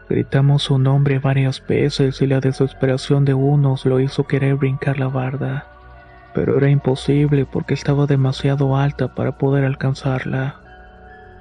Gritamos 0.08 0.64
su 0.64 0.78
nombre 0.78 1.18
varias 1.18 1.64
veces 1.66 2.20
y 2.22 2.26
la 2.26 2.40
desesperación 2.40 3.24
de 3.24 3.34
unos 3.34 3.86
lo 3.86 4.00
hizo 4.00 4.26
querer 4.26 4.56
brincar 4.56 4.98
la 4.98 5.08
barda 5.08 5.78
pero 6.38 6.56
era 6.56 6.70
imposible 6.70 7.46
porque 7.46 7.74
estaba 7.74 8.06
demasiado 8.06 8.76
alta 8.76 9.14
para 9.14 9.38
poder 9.38 9.64
alcanzarla. 9.64 10.60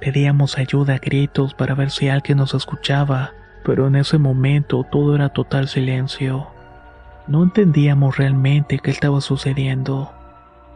Pedíamos 0.00 0.58
ayuda 0.58 0.94
a 0.94 0.98
gritos 0.98 1.54
para 1.54 1.76
ver 1.76 1.90
si 1.90 2.08
alguien 2.08 2.38
nos 2.38 2.52
escuchaba, 2.52 3.32
pero 3.64 3.86
en 3.86 3.94
ese 3.94 4.18
momento 4.18 4.84
todo 4.90 5.14
era 5.14 5.28
total 5.28 5.68
silencio. 5.68 6.48
No 7.28 7.42
entendíamos 7.42 8.16
realmente 8.16 8.78
qué 8.78 8.90
estaba 8.90 9.20
sucediendo. 9.20 10.10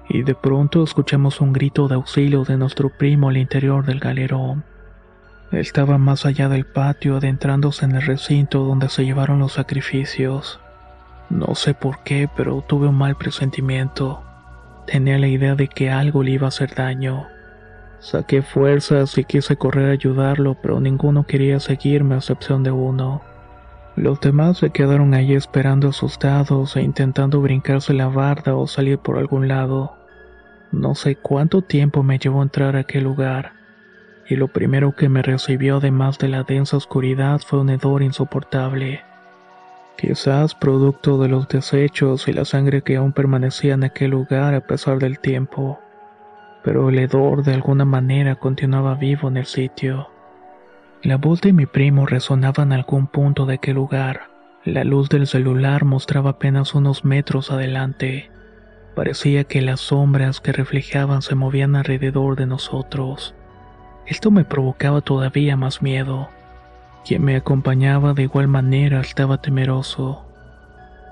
Y 0.09 0.23
de 0.23 0.35
pronto 0.35 0.85
escuchamos 0.85 1.41
un 1.41 1.55
grito 1.55 1.89
de 1.89 1.95
auxilio 1.95 2.45
de 2.45 2.59
nuestro 2.59 2.91
primo 2.91 3.31
al 3.31 3.39
interior 3.39 3.87
del 3.87 4.01
galerón. 4.01 4.63
Estaba 5.51 5.97
más 5.97 6.27
allá 6.27 6.51
del 6.51 6.67
patio 6.67 7.17
adentrándose 7.17 7.87
en 7.87 7.93
el 7.93 8.03
recinto 8.03 8.65
donde 8.65 8.91
se 8.91 9.05
llevaron 9.07 9.39
los 9.39 9.55
sacrificios. 9.55 10.61
No 11.31 11.55
sé 11.55 11.73
por 11.73 12.03
qué, 12.05 12.29
pero 12.37 12.63
tuve 12.67 12.89
un 12.89 12.99
mal 12.99 13.17
presentimiento. 13.17 14.23
Tenía 14.87 15.19
la 15.19 15.29
idea 15.29 15.55
de 15.55 15.69
que 15.69 15.91
algo 15.91 16.23
le 16.23 16.33
iba 16.33 16.47
a 16.47 16.49
hacer 16.49 16.75
daño. 16.75 17.27
Saqué 17.99 18.43
fuerzas 18.43 19.17
y 19.17 19.25
quise 19.25 19.57
correr 19.57 19.89
a 19.89 19.93
ayudarlo, 19.93 20.57
pero 20.61 20.81
ninguno 20.81 21.25
quería 21.25 21.61
seguirme 21.61 22.15
a 22.15 22.19
excepción 22.19 22.63
de 22.63 22.73
uno. 22.73 23.23
Los 23.97 24.21
demás 24.21 24.59
se 24.59 24.71
quedaron 24.71 25.15
allí 25.15 25.35
esperando 25.35 25.89
asustados 25.89 26.77
e 26.77 26.83
intentando 26.83 27.41
brincarse 27.41 27.93
la 27.93 28.09
barda 28.09 28.57
o 28.57 28.67
salir 28.67 28.99
por 28.99 29.19
algún 29.19 29.49
lado. 29.49 29.95
No 30.71 30.95
sé 30.95 31.17
cuánto 31.17 31.63
tiempo 31.63 32.03
me 32.03 32.19
llevó 32.19 32.43
entrar 32.43 32.77
a 32.77 32.81
aquel 32.81 33.05
lugar, 33.05 33.53
y 34.29 34.37
lo 34.37 34.49
primero 34.49 34.97
que 34.97 35.09
me 35.09 35.23
recibió 35.23 35.77
además 35.77 36.19
de 36.19 36.29
la 36.29 36.43
densa 36.43 36.77
oscuridad 36.77 37.41
fue 37.45 37.61
un 37.61 37.71
hedor 37.71 38.03
insoportable 38.03 39.03
quizás 39.97 40.55
producto 40.55 41.19
de 41.19 41.29
los 41.29 41.49
desechos 41.49 42.27
y 42.29 42.33
la 42.33 42.45
sangre 42.45 42.83
que 42.83 42.97
aún 42.97 43.13
permanecía 43.13 43.75
en 43.75 43.85
aquel 43.85 44.11
lugar 44.11 44.55
a 44.55 44.61
pesar 44.61 44.99
del 44.99 45.21
tiempo, 45.21 45.79
pero 46.65 46.89
el 46.89 46.99
hedor 46.99 47.45
de 47.45 47.55
alguna 47.55 47.85
manera 47.85 48.37
continuaba 48.37 48.95
vivo 48.95 49.29
en 49.29 49.37
el 49.37 49.47
sitio. 49.47 50.12
La 51.03 51.17
voz 51.17 51.41
de 51.41 51.53
mi 51.53 51.67
primo 51.67 52.07
resonaba 52.07 52.63
en 52.63 52.73
algún 52.73 53.09
punto 53.09 53.45
de 53.45 53.55
aquel 53.55 53.75
lugar. 53.75 54.29
La 54.65 54.85
luz 54.85 55.09
del 55.09 55.27
celular 55.27 55.85
mostraba 55.85 56.31
apenas 56.31 56.77
unos 56.77 57.05
metros 57.05 57.51
adelante. 57.51 58.31
Parecía 58.95 59.43
que 59.43 59.63
las 59.63 59.81
sombras 59.81 60.41
que 60.41 60.53
reflejaban 60.53 61.21
se 61.21 61.35
movían 61.35 61.75
alrededor 61.75 62.37
de 62.37 62.47
nosotros. 62.47 63.35
Esto 64.07 64.31
me 64.31 64.45
provocaba 64.45 65.01
todavía 65.01 65.57
más 65.57 65.83
miedo. 65.83 66.29
Quien 67.05 67.25
me 67.25 67.35
acompañaba 67.35 68.15
de 68.15 68.23
igual 68.23 68.47
manera 68.47 69.01
estaba 69.01 69.43
temeroso. 69.43 70.25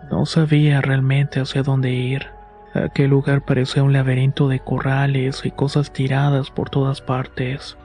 No 0.09 0.25
sabía 0.25 0.81
realmente 0.81 1.41
hacia 1.41 1.65
dónde 1.65 1.91
ir. 1.91 2.27
Aquel 2.75 3.11
lugar 3.11 3.45
parecía 3.45 3.83
un 3.83 3.93
laberinto 3.93 4.47
de 4.47 4.61
corrales 4.61 5.45
y 5.45 5.51
cosas 5.51 5.93
tiradas 5.93 6.53
por 6.53 6.71
todas 6.71 7.01
partes. 7.01 7.77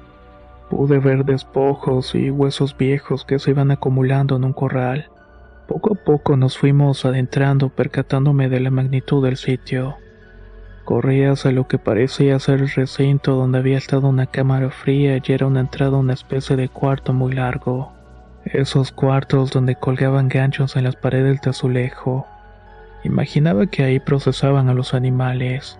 Pude 0.69 0.99
ver 0.99 1.25
despojos 1.25 2.15
y 2.15 2.31
huesos 2.31 2.75
viejos 2.75 3.23
que 3.23 3.37
se 3.39 3.51
iban 3.51 3.71
acumulando 3.71 4.35
en 4.35 4.43
un 4.43 4.53
corral. 4.53 5.09
Poco 5.67 5.93
a 5.93 5.95
poco 5.95 6.37
nos 6.37 6.57
fuimos 6.57 7.05
adentrando 7.05 7.69
percatándome 7.69 8.49
de 8.49 8.59
la 8.59 8.71
magnitud 8.71 9.23
del 9.23 9.37
sitio. 9.37 9.95
Corrí 10.83 11.23
hacia 11.23 11.51
lo 11.51 11.67
que 11.67 11.79
parecía 11.79 12.37
ser 12.39 12.61
el 12.61 12.69
recinto 12.69 13.35
donde 13.35 13.59
había 13.59 13.77
estado 13.77 14.07
una 14.07 14.27
cámara 14.27 14.69
fría 14.69 15.17
y 15.17 15.31
era 15.31 15.47
una 15.47 15.61
entrada 15.61 15.97
a 15.97 15.99
una 15.99 16.13
especie 16.13 16.55
de 16.55 16.69
cuarto 16.69 17.13
muy 17.13 17.33
largo. 17.33 17.91
Esos 18.45 18.91
cuartos 18.91 19.51
donde 19.51 19.75
colgaban 19.75 20.29
ganchos 20.29 20.75
en 20.75 20.83
las 20.83 20.95
paredes 20.95 21.41
de 21.41 21.49
azulejo. 21.49 22.27
Imaginaba 23.03 23.65
que 23.65 23.83
ahí 23.83 23.99
procesaban 23.99 24.69
a 24.69 24.75
los 24.75 24.93
animales. 24.93 25.79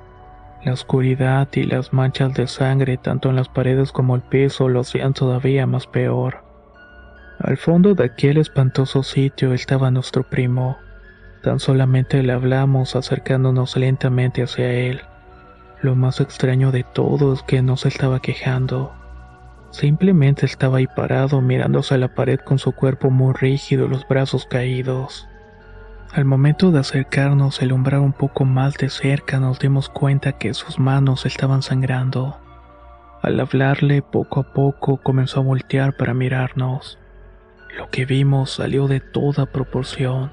La 0.66 0.74
oscuridad 0.74 1.48
y 1.54 1.62
las 1.62 1.94
manchas 1.94 2.34
de 2.34 2.48
sangre 2.48 2.98
tanto 2.98 3.30
en 3.30 3.36
las 3.36 3.50
paredes 3.50 3.92
como 3.92 4.16
el 4.16 4.24
piso 4.24 4.68
lo 4.68 4.80
hacían 4.80 5.14
todavía 5.14 5.68
más 5.68 5.86
peor. 5.86 6.44
Al 7.38 7.58
fondo 7.58 7.94
de 7.94 8.06
aquel 8.06 8.38
espantoso 8.38 9.04
sitio 9.04 9.54
estaba 9.54 9.92
nuestro 9.92 10.24
primo. 10.24 10.76
Tan 11.44 11.60
solamente 11.60 12.24
le 12.24 12.34
hablamos 12.34 12.96
acercándonos 12.96 13.78
lentamente 13.78 14.42
hacia 14.42 14.72
él. 14.72 15.02
Lo 15.84 15.96
más 15.96 16.20
extraño 16.20 16.72
de 16.72 16.84
todo 16.84 17.34
es 17.34 17.44
que 17.44 17.62
no 17.62 17.78
se 17.78 17.90
estaba 17.90 18.20
quejando. 18.20 18.92
Simplemente 19.70 20.48
estaba 20.48 20.80
ahí 20.80 20.88
parado 20.88 21.42
mirándose 21.42 21.94
a 21.94 22.00
la 22.00 22.16
pared 22.16 22.40
con 22.40 22.58
su 22.58 22.72
cuerpo 22.72 23.12
muy 23.12 23.36
rígido 23.36 23.86
y 23.86 23.90
los 23.90 24.08
brazos 24.08 24.48
caídos. 24.48 25.28
Al 26.16 26.24
momento 26.24 26.72
de 26.72 26.80
acercarnos 26.80 27.62
y 27.62 27.66
alumbrar 27.66 28.00
un 28.00 28.14
poco 28.14 28.46
más 28.46 28.76
de 28.76 28.88
cerca 28.88 29.38
nos 29.42 29.60
dimos 29.60 29.90
cuenta 29.90 30.32
que 30.32 30.54
sus 30.54 30.80
manos 30.80 31.26
estaban 31.26 31.62
sangrando. 31.62 32.38
Al 33.22 33.38
hablarle 33.38 34.02
poco 34.02 34.40
a 34.40 34.54
poco 34.54 34.96
comenzó 35.04 35.42
a 35.42 35.44
voltear 35.44 35.98
para 35.98 36.14
mirarnos. 36.14 36.98
Lo 37.78 37.90
que 37.90 38.06
vimos 38.06 38.52
salió 38.52 38.88
de 38.88 39.02
toda 39.02 39.48
proporción. 39.48 40.32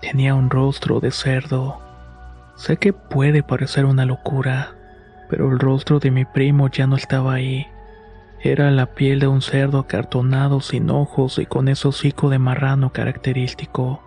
Tenía 0.00 0.36
un 0.36 0.48
rostro 0.48 1.00
de 1.00 1.10
cerdo. 1.10 1.80
Sé 2.54 2.76
que 2.76 2.92
puede 2.92 3.42
parecer 3.42 3.86
una 3.86 4.06
locura, 4.06 4.76
pero 5.28 5.50
el 5.50 5.58
rostro 5.58 5.98
de 5.98 6.12
mi 6.12 6.24
primo 6.24 6.68
ya 6.68 6.86
no 6.86 6.94
estaba 6.94 7.34
ahí. 7.34 7.66
Era 8.38 8.70
la 8.70 8.86
piel 8.86 9.18
de 9.18 9.26
un 9.26 9.42
cerdo 9.42 9.80
acartonado 9.80 10.60
sin 10.60 10.88
ojos 10.88 11.40
y 11.40 11.46
con 11.46 11.66
ese 11.66 11.88
hocico 11.88 12.30
de 12.30 12.38
marrano 12.38 12.92
característico. 12.92 14.04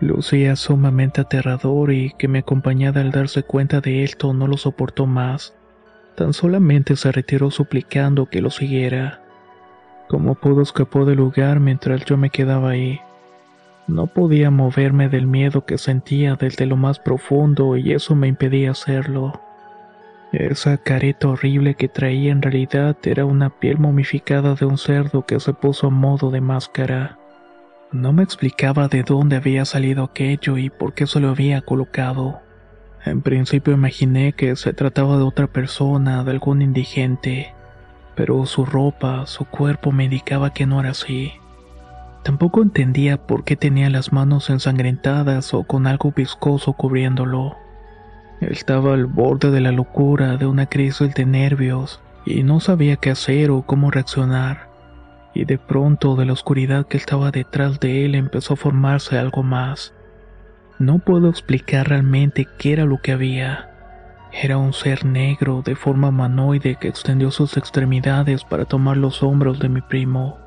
Lucía 0.00 0.56
sumamente 0.56 1.20
aterrador 1.20 1.92
y 1.92 2.12
que 2.18 2.28
me 2.28 2.40
acompañada 2.40 3.00
al 3.00 3.12
darse 3.12 3.42
cuenta 3.42 3.80
de 3.80 4.02
esto 4.02 4.32
no 4.34 4.46
lo 4.46 4.56
soportó 4.56 5.06
más. 5.06 5.54
Tan 6.16 6.32
solamente 6.32 6.96
se 6.96 7.12
retiró 7.12 7.50
suplicando 7.50 8.26
que 8.26 8.42
lo 8.42 8.50
siguiera. 8.50 9.20
Como 10.08 10.34
pudo 10.34 10.62
escapó 10.62 11.04
del 11.04 11.18
lugar 11.18 11.60
mientras 11.60 12.04
yo 12.04 12.16
me 12.16 12.30
quedaba 12.30 12.70
ahí. 12.70 13.00
No 13.86 14.06
podía 14.06 14.50
moverme 14.50 15.08
del 15.08 15.26
miedo 15.26 15.64
que 15.64 15.78
sentía 15.78 16.36
desde 16.36 16.66
lo 16.66 16.76
más 16.76 16.98
profundo 16.98 17.76
y 17.76 17.92
eso 17.92 18.14
me 18.14 18.28
impedía 18.28 18.72
hacerlo. 18.72 19.40
Esa 20.32 20.78
careta 20.78 21.28
horrible 21.28 21.74
que 21.74 21.88
traía 21.88 22.32
en 22.32 22.42
realidad 22.42 22.96
era 23.04 23.24
una 23.24 23.50
piel 23.50 23.78
momificada 23.78 24.54
de 24.54 24.66
un 24.66 24.78
cerdo 24.78 25.24
que 25.24 25.38
se 25.38 25.52
puso 25.52 25.86
a 25.86 25.90
modo 25.90 26.30
de 26.30 26.40
máscara. 26.40 27.18
No 27.94 28.12
me 28.12 28.24
explicaba 28.24 28.88
de 28.88 29.04
dónde 29.04 29.36
había 29.36 29.64
salido 29.64 30.02
aquello 30.02 30.58
y 30.58 30.68
por 30.68 30.94
qué 30.94 31.06
se 31.06 31.20
lo 31.20 31.28
había 31.28 31.60
colocado. 31.60 32.40
En 33.04 33.22
principio 33.22 33.72
imaginé 33.72 34.32
que 34.32 34.56
se 34.56 34.72
trataba 34.72 35.16
de 35.16 35.22
otra 35.22 35.46
persona, 35.46 36.24
de 36.24 36.32
algún 36.32 36.60
indigente, 36.60 37.54
pero 38.16 38.46
su 38.46 38.66
ropa, 38.66 39.26
su 39.26 39.44
cuerpo 39.44 39.92
me 39.92 40.06
indicaba 40.06 40.52
que 40.52 40.66
no 40.66 40.80
era 40.80 40.90
así. 40.90 41.34
Tampoco 42.24 42.62
entendía 42.62 43.16
por 43.16 43.44
qué 43.44 43.54
tenía 43.54 43.88
las 43.90 44.12
manos 44.12 44.50
ensangrentadas 44.50 45.54
o 45.54 45.62
con 45.62 45.86
algo 45.86 46.10
viscoso 46.10 46.72
cubriéndolo. 46.72 47.54
Estaba 48.40 48.94
al 48.94 49.06
borde 49.06 49.52
de 49.52 49.60
la 49.60 49.70
locura, 49.70 50.36
de 50.36 50.46
una 50.46 50.66
crisis 50.66 51.14
de 51.14 51.26
nervios, 51.26 52.00
y 52.26 52.42
no 52.42 52.58
sabía 52.58 52.96
qué 52.96 53.12
hacer 53.12 53.52
o 53.52 53.62
cómo 53.62 53.92
reaccionar. 53.92 54.73
Y 55.34 55.44
de 55.44 55.58
pronto, 55.58 56.16
de 56.16 56.24
la 56.26 56.32
oscuridad 56.32 56.86
que 56.86 56.96
estaba 56.96 57.30
detrás 57.30 57.80
de 57.80 58.04
él, 58.04 58.14
empezó 58.14 58.54
a 58.54 58.56
formarse 58.56 59.18
algo 59.18 59.42
más. 59.42 59.92
No 60.78 61.00
puedo 61.00 61.28
explicar 61.28 61.88
realmente 61.88 62.46
qué 62.58 62.72
era 62.72 62.84
lo 62.84 63.00
que 63.00 63.12
había. 63.12 63.70
Era 64.32 64.58
un 64.58 64.72
ser 64.72 65.04
negro 65.04 65.62
de 65.64 65.76
forma 65.76 66.08
humanoide 66.08 66.76
que 66.76 66.88
extendió 66.88 67.30
sus 67.30 67.56
extremidades 67.56 68.44
para 68.44 68.64
tomar 68.64 68.96
los 68.96 69.22
hombros 69.22 69.58
de 69.58 69.68
mi 69.68 69.80
primo. 69.80 70.38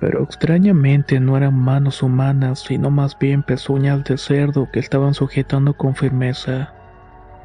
Pero 0.00 0.22
extrañamente 0.22 1.20
no 1.20 1.36
eran 1.36 1.54
manos 1.54 2.02
humanas, 2.02 2.60
sino 2.60 2.90
más 2.90 3.18
bien 3.18 3.42
pezuñas 3.42 4.04
de 4.04 4.16
cerdo 4.16 4.68
que 4.72 4.80
estaban 4.80 5.14
sujetando 5.14 5.74
con 5.74 5.94
firmeza 5.94 6.74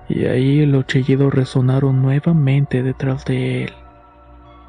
y 0.08 0.26
ahí 0.26 0.66
los 0.66 0.86
chillidos 0.86 1.34
resonaron 1.34 2.02
nuevamente 2.02 2.84
detrás 2.84 3.26
de 3.26 3.66
él. 3.66 3.74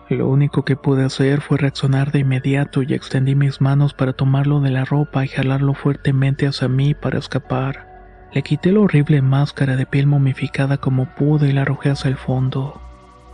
Lo 0.08 0.28
único 0.28 0.64
que 0.64 0.76
pude 0.76 1.04
hacer 1.04 1.40
fue 1.40 1.58
reaccionar 1.58 2.12
de 2.12 2.20
inmediato 2.20 2.82
y 2.82 2.94
extendí 2.94 3.34
mis 3.34 3.60
manos 3.60 3.92
para 3.92 4.12
tomarlo 4.12 4.60
de 4.60 4.70
la 4.70 4.84
ropa 4.84 5.24
y 5.24 5.28
jalarlo 5.28 5.74
fuertemente 5.74 6.46
hacia 6.46 6.68
mí 6.68 6.94
para 6.94 7.18
escapar. 7.18 8.28
Le 8.32 8.42
quité 8.42 8.70
la 8.70 8.80
horrible 8.80 9.20
máscara 9.20 9.74
de 9.74 9.84
piel 9.84 10.06
momificada 10.06 10.76
como 10.76 11.06
pude 11.06 11.48
y 11.48 11.52
la 11.52 11.62
arrojé 11.62 11.90
hacia 11.90 12.08
el 12.08 12.16
fondo. 12.16 12.80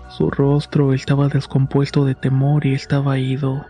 Su 0.09 0.31
rostro 0.31 0.95
estaba 0.95 1.29
descompuesto 1.29 2.07
de 2.07 2.15
temor 2.15 2.65
y 2.65 2.73
estaba 2.73 3.19
ido. 3.19 3.67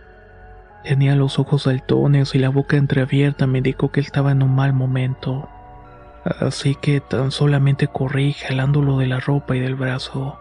Tenía 0.83 1.15
los 1.15 1.39
ojos 1.39 1.63
saltones 1.63 2.35
y 2.35 2.39
la 2.39 2.49
boca 2.49 2.77
entreabierta 2.77 3.47
me 3.47 3.57
indicó 3.57 3.91
que 3.91 3.99
estaba 3.99 4.31
en 4.31 4.43
un 4.43 4.55
mal 4.55 4.71
momento. 4.71 5.49
Así 6.23 6.75
que 6.75 7.01
tan 7.01 7.31
solamente 7.31 7.87
corrí 7.87 8.31
jalándolo 8.31 8.97
de 8.97 9.07
la 9.07 9.19
ropa 9.19 9.57
y 9.57 9.59
del 9.59 9.75
brazo. 9.75 10.39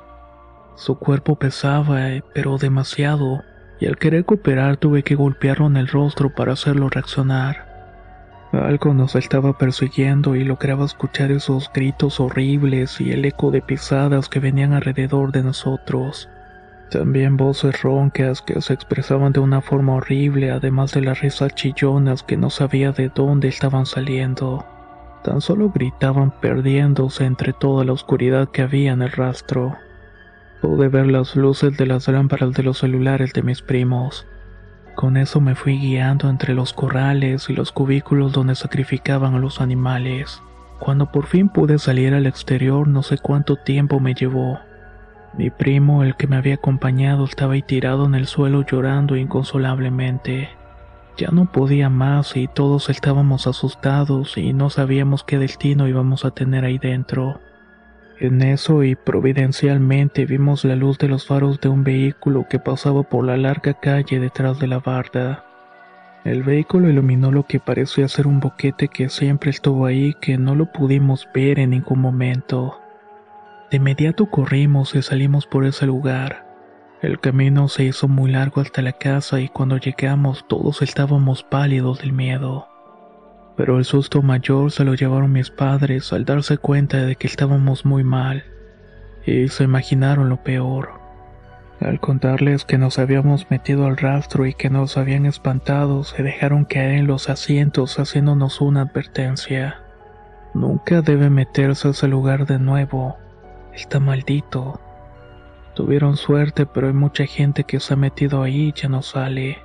Su 0.75 0.97
cuerpo 0.97 1.37
pesaba, 1.37 2.11
eh, 2.11 2.25
pero 2.35 2.59
demasiado, 2.59 3.43
y 3.81 3.87
al 3.87 3.99
querer 3.99 4.25
cooperar 4.25 4.77
tuve 4.77 5.03
que 5.03 5.15
golpearlo 5.15 5.67
en 5.67 5.77
el 5.77 5.89
rostro 5.89 6.35
para 6.35 6.53
hacerlo 6.53 6.89
reaccionar. 6.89 7.73
Algo 8.53 8.93
nos 8.93 9.17
estaba 9.17 9.57
persiguiendo 9.57 10.37
y 10.37 10.45
lograba 10.45 10.85
escuchar 10.85 11.31
esos 11.31 11.71
gritos 11.73 12.21
horribles 12.21 13.01
y 13.01 13.11
el 13.11 13.25
eco 13.25 13.51
de 13.51 13.63
pisadas 13.63 14.29
que 14.29 14.41
venían 14.41 14.75
alrededor 14.75 15.33
de 15.33 15.43
nosotros. 15.43 16.29
También 16.91 17.39
voces 17.39 17.81
roncas 17.81 18.43
que 18.43 18.61
se 18.61 18.75
expresaban 18.75 19.33
de 19.33 19.41
una 19.41 19.63
forma 19.63 19.95
horrible, 19.95 20.51
además 20.51 20.93
de 20.93 21.01
las 21.01 21.23
risas 21.23 21.55
chillonas 21.55 22.23
que 22.23 22.37
no 22.37 22.51
sabía 22.51 22.93
de 22.93 23.09
dónde 23.09 23.49
estaban 23.49 23.87
saliendo. 23.87 24.67
Tan 25.25 25.41
solo 25.41 25.71
gritaban 25.71 26.31
perdiéndose 26.31 27.25
entre 27.25 27.55
toda 27.55 27.85
la 27.87 27.95
oscuridad 27.95 28.51
que 28.51 28.61
había 28.61 28.93
en 28.93 29.01
el 29.01 29.13
rastro. 29.13 29.75
Pude 30.63 30.89
ver 30.89 31.09
las 31.09 31.35
luces 31.35 31.77
de 31.77 31.87
las 31.87 32.07
lámparas 32.07 32.53
de 32.53 32.63
los 32.63 32.79
celulares 32.79 33.33
de 33.33 33.43
mis 33.43 33.63
primos. 33.63 34.29
Con 34.95 35.17
eso 35.17 35.41
me 35.41 35.57
fui 35.57 35.77
guiando 35.77 36.31
entre 36.31 36.55
los 36.55 36.73
corrales 36.73 37.51
y 37.51 37.53
los 37.53 37.73
cubículos 37.73 38.33
donde 38.33 38.55
sacrificaban 38.55 39.35
a 39.35 39.41
los 39.41 39.61
animales. 39.61 40.41
Cuando 40.79 41.11
por 41.11 41.27
fin 41.27 41.49
pude 41.49 41.81
salir 41.81 42.15
al 42.15 42.27
exterior 42.27 42.87
no 42.87 43.03
sé 43.03 43.19
cuánto 43.19 43.57
tiempo 43.57 43.99
me 43.99 44.15
llevó. 44.15 44.61
Mi 45.37 45.51
primo, 45.51 46.05
el 46.05 46.15
que 46.15 46.29
me 46.29 46.37
había 46.37 46.55
acompañado, 46.55 47.25
estaba 47.25 47.55
ahí 47.55 47.63
tirado 47.63 48.07
en 48.07 48.15
el 48.15 48.29
suelo 48.29 48.65
llorando 48.65 49.17
inconsolablemente. 49.17 50.49
Ya 51.17 51.31
no 51.33 51.51
podía 51.51 51.89
más 51.89 52.37
y 52.37 52.47
todos 52.47 52.89
estábamos 52.89 53.49
asustados 53.49 54.39
y 54.39 54.53
no 54.53 54.71
sabíamos 54.71 55.25
qué 55.25 55.39
destino 55.39 55.89
íbamos 55.89 56.25
a 56.25 56.31
tener 56.31 56.65
ahí 56.65 56.79
dentro. 56.79 57.41
En 58.23 58.41
eso 58.41 58.85
y 58.85 58.95
providencialmente 58.95 60.27
vimos 60.27 60.65
la 60.65 60.77
luz 60.77 60.97
de 60.97 61.09
los 61.09 61.27
faros 61.27 61.61
de 61.61 61.69
un 61.69 61.83
vehículo 61.83 62.47
que 62.49 62.61
pasaba 62.61 63.03
por 63.03 63.25
la 63.25 63.37
larga 63.37 63.75
calle 63.75 64.21
detrás 64.21 64.61
de 64.61 64.69
la 64.69 64.79
barda. 64.79 65.45
El 66.23 66.45
vehículo 66.45 66.89
iluminó 66.89 67.33
lo 67.33 67.49
que 67.49 67.59
parecía 67.59 68.07
ser 68.07 68.29
un 68.29 68.39
boquete 68.39 68.87
que 68.87 69.09
siempre 69.09 69.51
estuvo 69.51 69.87
ahí 69.87 70.15
que 70.21 70.39
no 70.39 70.55
lo 70.55 70.67
pudimos 70.71 71.29
ver 71.35 71.59
en 71.59 71.71
ningún 71.71 71.99
momento. 71.99 72.81
De 73.73 73.79
inmediato 73.79 74.27
corrimos 74.27 74.95
y 74.95 75.03
salimos 75.03 75.49
por 75.49 75.65
ese 75.65 75.87
lugar. 75.87 76.47
El 77.03 77.19
camino 77.19 77.67
se 77.67 77.83
hizo 77.83 78.07
muy 78.07 78.31
largo 78.31 78.61
hasta 78.61 78.83
la 78.83 78.93
casa 78.93 79.41
y 79.41 79.49
cuando 79.49 79.79
llegamos 79.79 80.47
todos 80.47 80.81
estábamos 80.81 81.43
pálidos 81.43 82.03
del 82.03 82.13
miedo 82.13 82.69
pero 83.57 83.79
el 83.79 83.85
susto 83.85 84.23
mayor 84.23 84.71
se 84.71 84.85
lo 84.85 84.95
llevaron 84.95 85.33
mis 85.33 85.51
padres 85.51 86.13
al 86.13 86.25
darse 86.25 86.59
cuenta 86.59 86.99
de 86.99 87.17
que 87.17 87.27
estábamos 87.27 87.85
muy 87.85 88.05
mal, 88.05 88.45
y 89.27 89.49
se 89.49 89.65
imaginaron 89.65 90.29
lo 90.29 90.43
peor. 90.43 91.03
Al 91.81 91.99
contarles 91.99 92.65
que 92.65 92.79
nos 92.79 93.01
habíamos 93.01 93.51
metido 93.51 93.87
al 93.87 93.97
rastro 93.97 94.47
y 94.47 94.55
que 94.55 94.71
nos 94.71 94.97
habían 94.97 95.27
espantado, 95.27 96.05
se 96.05 96.23
dejaron 96.23 96.65
caer 96.65 96.93
en 96.93 97.07
los 97.09 97.29
asientos 97.29 97.99
haciéndonos 97.99 98.61
una 98.61 98.83
advertencia. 98.83 99.81
Nunca 100.55 101.03
debe 101.03 101.29
meterse 101.29 101.89
a 101.89 101.91
ese 101.91 102.07
lugar 102.07 102.47
de 102.47 102.61
nuevo. 102.61 103.17
Está 103.75 103.99
maldito. 103.99 104.81
Tuvieron 105.75 106.17
suerte, 106.17 106.67
pero 106.67 106.87
hay 106.87 106.93
mucha 106.93 107.27
gente 107.27 107.65
que 107.65 107.81
se 107.81 107.95
ha 107.95 107.97
metido 107.97 108.43
ahí 108.43 108.69
y 108.69 108.73
ya 108.73 108.89
no 108.89 109.03
sale. 109.03 109.59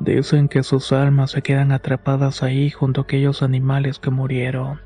Dicen 0.00 0.48
que 0.48 0.62
sus 0.62 0.92
almas 0.92 1.32
se 1.32 1.42
quedan 1.42 1.72
atrapadas 1.72 2.42
ahí 2.42 2.70
junto 2.70 3.02
a 3.02 3.04
aquellos 3.04 3.42
animales 3.42 3.98
que 3.98 4.10
murieron. 4.10 4.80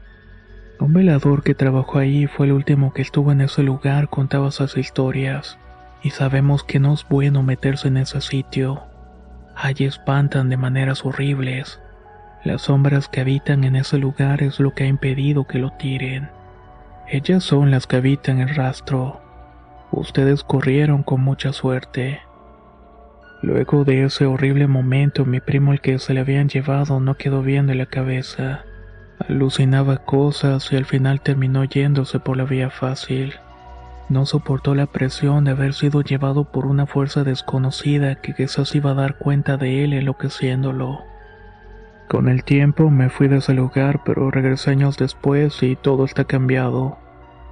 Un 0.80 0.92
velador 0.92 1.44
que 1.44 1.54
trabajó 1.54 1.98
ahí 1.98 2.26
fue 2.26 2.46
el 2.46 2.52
último 2.52 2.92
que 2.92 3.02
estuvo 3.02 3.30
en 3.30 3.40
ese 3.40 3.62
lugar 3.62 4.08
contaba 4.08 4.48
esas 4.48 4.76
historias, 4.76 5.56
y 6.02 6.10
sabemos 6.10 6.64
que 6.64 6.80
no 6.80 6.92
es 6.92 7.06
bueno 7.08 7.44
meterse 7.44 7.86
en 7.86 7.96
ese 7.98 8.20
sitio. 8.20 8.82
Allí 9.54 9.84
espantan 9.84 10.48
de 10.48 10.56
maneras 10.56 11.04
horribles. 11.04 11.80
Las 12.42 12.62
sombras 12.62 13.08
que 13.08 13.20
habitan 13.20 13.62
en 13.62 13.76
ese 13.76 13.98
lugar 13.98 14.42
es 14.42 14.58
lo 14.58 14.74
que 14.74 14.82
ha 14.82 14.88
impedido 14.88 15.46
que 15.46 15.60
lo 15.60 15.70
tiren. 15.70 16.28
Ellas 17.08 17.44
son 17.44 17.70
las 17.70 17.86
que 17.86 17.96
habitan 17.96 18.40
el 18.40 18.52
rastro. 18.52 19.20
Ustedes 19.92 20.42
corrieron 20.42 21.04
con 21.04 21.20
mucha 21.20 21.52
suerte. 21.52 22.20
Luego 23.44 23.84
de 23.84 24.04
ese 24.04 24.24
horrible 24.24 24.66
momento, 24.66 25.26
mi 25.26 25.38
primo 25.38 25.74
el 25.74 25.82
que 25.82 25.98
se 25.98 26.14
le 26.14 26.20
habían 26.20 26.48
llevado 26.48 26.98
no 26.98 27.18
quedó 27.18 27.42
bien 27.42 27.66
de 27.66 27.74
la 27.74 27.84
cabeza. 27.84 28.64
Alucinaba 29.28 29.98
cosas 29.98 30.72
y 30.72 30.76
al 30.76 30.86
final 30.86 31.20
terminó 31.20 31.62
yéndose 31.64 32.20
por 32.20 32.38
la 32.38 32.44
vía 32.44 32.70
fácil. 32.70 33.34
No 34.08 34.24
soportó 34.24 34.74
la 34.74 34.86
presión 34.86 35.44
de 35.44 35.50
haber 35.50 35.74
sido 35.74 36.00
llevado 36.00 36.50
por 36.50 36.64
una 36.64 36.86
fuerza 36.86 37.22
desconocida 37.22 38.14
que 38.14 38.32
quizás 38.32 38.74
iba 38.74 38.92
a 38.92 38.94
dar 38.94 39.18
cuenta 39.18 39.58
de 39.58 39.84
él 39.84 39.92
enloqueciéndolo. 39.92 41.02
Con 42.08 42.30
el 42.30 42.44
tiempo 42.44 42.88
me 42.88 43.10
fui 43.10 43.28
de 43.28 43.38
ese 43.38 43.52
lugar, 43.52 44.00
pero 44.06 44.30
regresé 44.30 44.70
años 44.70 44.96
después 44.96 45.62
y 45.62 45.76
todo 45.76 46.06
está 46.06 46.24
cambiado. 46.24 46.96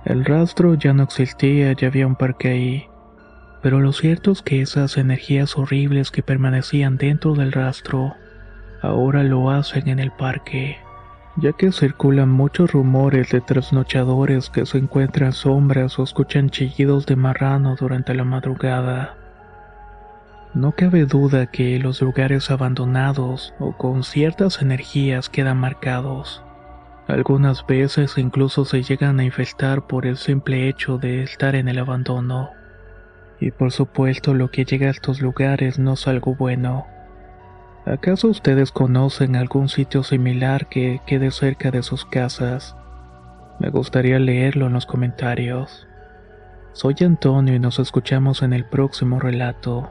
El 0.06 0.24
rastro 0.24 0.72
ya 0.72 0.94
no 0.94 1.02
existía, 1.02 1.70
ya 1.74 1.88
había 1.88 2.06
un 2.06 2.16
parque 2.16 2.48
ahí. 2.48 2.91
Pero 3.62 3.80
lo 3.80 3.92
cierto 3.92 4.32
es 4.32 4.42
que 4.42 4.60
esas 4.60 4.96
energías 4.96 5.56
horribles 5.56 6.10
que 6.10 6.22
permanecían 6.22 6.96
dentro 6.96 7.34
del 7.34 7.52
rastro, 7.52 8.16
ahora 8.80 9.22
lo 9.22 9.50
hacen 9.50 9.88
en 9.88 10.00
el 10.00 10.10
parque, 10.10 10.78
ya 11.36 11.52
que 11.52 11.70
circulan 11.70 12.28
muchos 12.28 12.72
rumores 12.72 13.30
de 13.30 13.40
trasnochadores 13.40 14.50
que 14.50 14.66
se 14.66 14.78
encuentran 14.78 15.32
sombras 15.32 15.98
o 15.98 16.02
escuchan 16.02 16.50
chillidos 16.50 17.06
de 17.06 17.14
marrano 17.14 17.76
durante 17.76 18.14
la 18.14 18.24
madrugada. 18.24 19.16
No 20.54 20.72
cabe 20.72 21.06
duda 21.06 21.46
que 21.46 21.78
los 21.78 22.02
lugares 22.02 22.50
abandonados 22.50 23.54
o 23.58 23.72
con 23.76 24.02
ciertas 24.02 24.60
energías 24.60 25.30
quedan 25.30 25.58
marcados. 25.58 26.42
Algunas 27.08 27.64
veces 27.66 28.18
incluso 28.18 28.64
se 28.64 28.82
llegan 28.82 29.18
a 29.20 29.24
infestar 29.24 29.86
por 29.86 30.04
el 30.04 30.16
simple 30.16 30.68
hecho 30.68 30.98
de 30.98 31.22
estar 31.22 31.54
en 31.54 31.68
el 31.68 31.78
abandono. 31.78 32.50
Y 33.42 33.50
por 33.50 33.72
supuesto 33.72 34.34
lo 34.34 34.52
que 34.52 34.64
llega 34.64 34.86
a 34.86 34.90
estos 34.90 35.20
lugares 35.20 35.76
no 35.76 35.94
es 35.94 36.06
algo 36.06 36.36
bueno. 36.36 36.86
¿Acaso 37.84 38.28
ustedes 38.28 38.70
conocen 38.70 39.34
algún 39.34 39.68
sitio 39.68 40.04
similar 40.04 40.68
que 40.68 41.00
quede 41.08 41.32
cerca 41.32 41.72
de 41.72 41.82
sus 41.82 42.04
casas? 42.04 42.76
Me 43.58 43.70
gustaría 43.70 44.20
leerlo 44.20 44.68
en 44.68 44.74
los 44.74 44.86
comentarios. 44.86 45.88
Soy 46.72 46.94
Antonio 47.00 47.56
y 47.56 47.58
nos 47.58 47.80
escuchamos 47.80 48.42
en 48.42 48.52
el 48.52 48.64
próximo 48.64 49.18
relato. 49.18 49.90